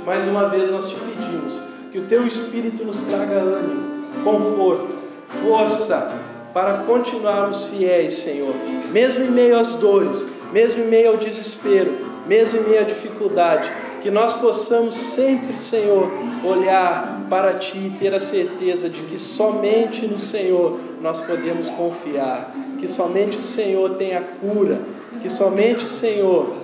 mais 0.05 0.25
uma 0.25 0.49
vez 0.49 0.71
nós 0.71 0.89
te 0.89 0.95
pedimos 0.95 1.61
que 1.91 1.99
o 1.99 2.03
teu 2.03 2.25
Espírito 2.25 2.85
nos 2.85 3.01
traga 3.01 3.35
ânimo, 3.35 4.05
conforto, 4.23 4.89
força 5.27 6.11
para 6.53 6.79
continuarmos 6.79 7.67
fiéis, 7.67 8.13
Senhor, 8.13 8.53
mesmo 8.91 9.23
em 9.23 9.31
meio 9.31 9.59
às 9.59 9.75
dores, 9.75 10.27
mesmo 10.51 10.83
em 10.83 10.87
meio 10.87 11.09
ao 11.11 11.17
desespero, 11.17 11.97
mesmo 12.27 12.59
em 12.59 12.63
meio 12.63 12.81
à 12.81 12.83
dificuldade, 12.83 13.69
que 14.01 14.09
nós 14.09 14.33
possamos 14.33 14.95
sempre, 14.95 15.57
Senhor, 15.57 16.11
olhar 16.43 17.25
para 17.29 17.53
Ti 17.59 17.77
e 17.77 17.97
ter 17.99 18.13
a 18.13 18.19
certeza 18.19 18.89
de 18.89 18.99
que 19.01 19.19
somente 19.19 20.07
no 20.07 20.17
Senhor 20.17 20.79
nós 21.01 21.19
podemos 21.19 21.69
confiar, 21.69 22.53
que 22.79 22.89
somente 22.89 23.37
o 23.37 23.41
Senhor 23.43 23.95
tem 23.95 24.15
a 24.15 24.21
cura, 24.21 24.79
que 25.21 25.29
somente 25.29 25.85
o 25.85 25.87
Senhor 25.87 26.55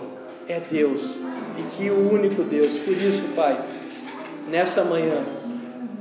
é 0.47 0.59
Deus. 0.59 1.19
E 1.57 1.75
que 1.75 1.89
o 1.89 2.11
único 2.11 2.43
Deus. 2.43 2.77
Por 2.77 2.93
isso, 2.93 3.33
Pai, 3.35 3.59
nessa 4.49 4.85
manhã, 4.85 5.23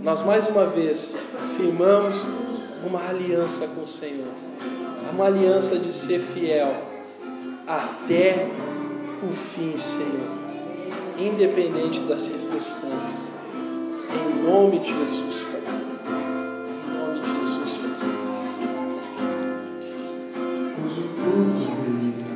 nós 0.03 0.25
mais 0.25 0.49
uma 0.49 0.67
vez 0.67 1.19
firmamos 1.57 2.25
uma 2.87 3.09
aliança 3.09 3.69
com 3.69 3.83
o 3.83 3.87
Senhor, 3.87 4.29
uma 5.13 5.27
aliança 5.27 5.79
de 5.79 5.93
ser 5.93 6.21
fiel 6.21 6.75
até 7.67 8.47
o 9.23 9.33
fim, 9.33 9.77
Senhor, 9.77 10.36
independente 11.19 12.01
das 12.01 12.23
circunstâncias. 12.23 13.37
Em 14.11 14.43
nome 14.43 14.79
de 14.81 14.87
Jesus, 14.87 15.37
Pai. 15.51 15.63
Em 15.67 16.91
nome 16.93 17.21
de 17.21 17.27
Jesus, 17.27 17.73
Pai. 17.79 17.91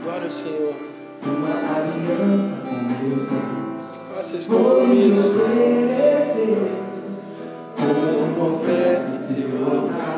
Glória 0.02 0.24
ao 0.24 0.30
Senhor. 0.30 0.74
uma 1.26 1.54
aliança 1.76 2.62
com 2.62 2.74
meu 3.06 3.26
Deus. 3.26 3.86
Faça 4.14 4.36
esse 4.36 4.46
compromisso. 4.46 5.42
oferecer 5.42 6.58
como 7.76 8.10
uma 8.24 8.56
oferta 8.56 9.10
em 9.30 9.34
teu 9.34 9.64
altar. 9.64 10.10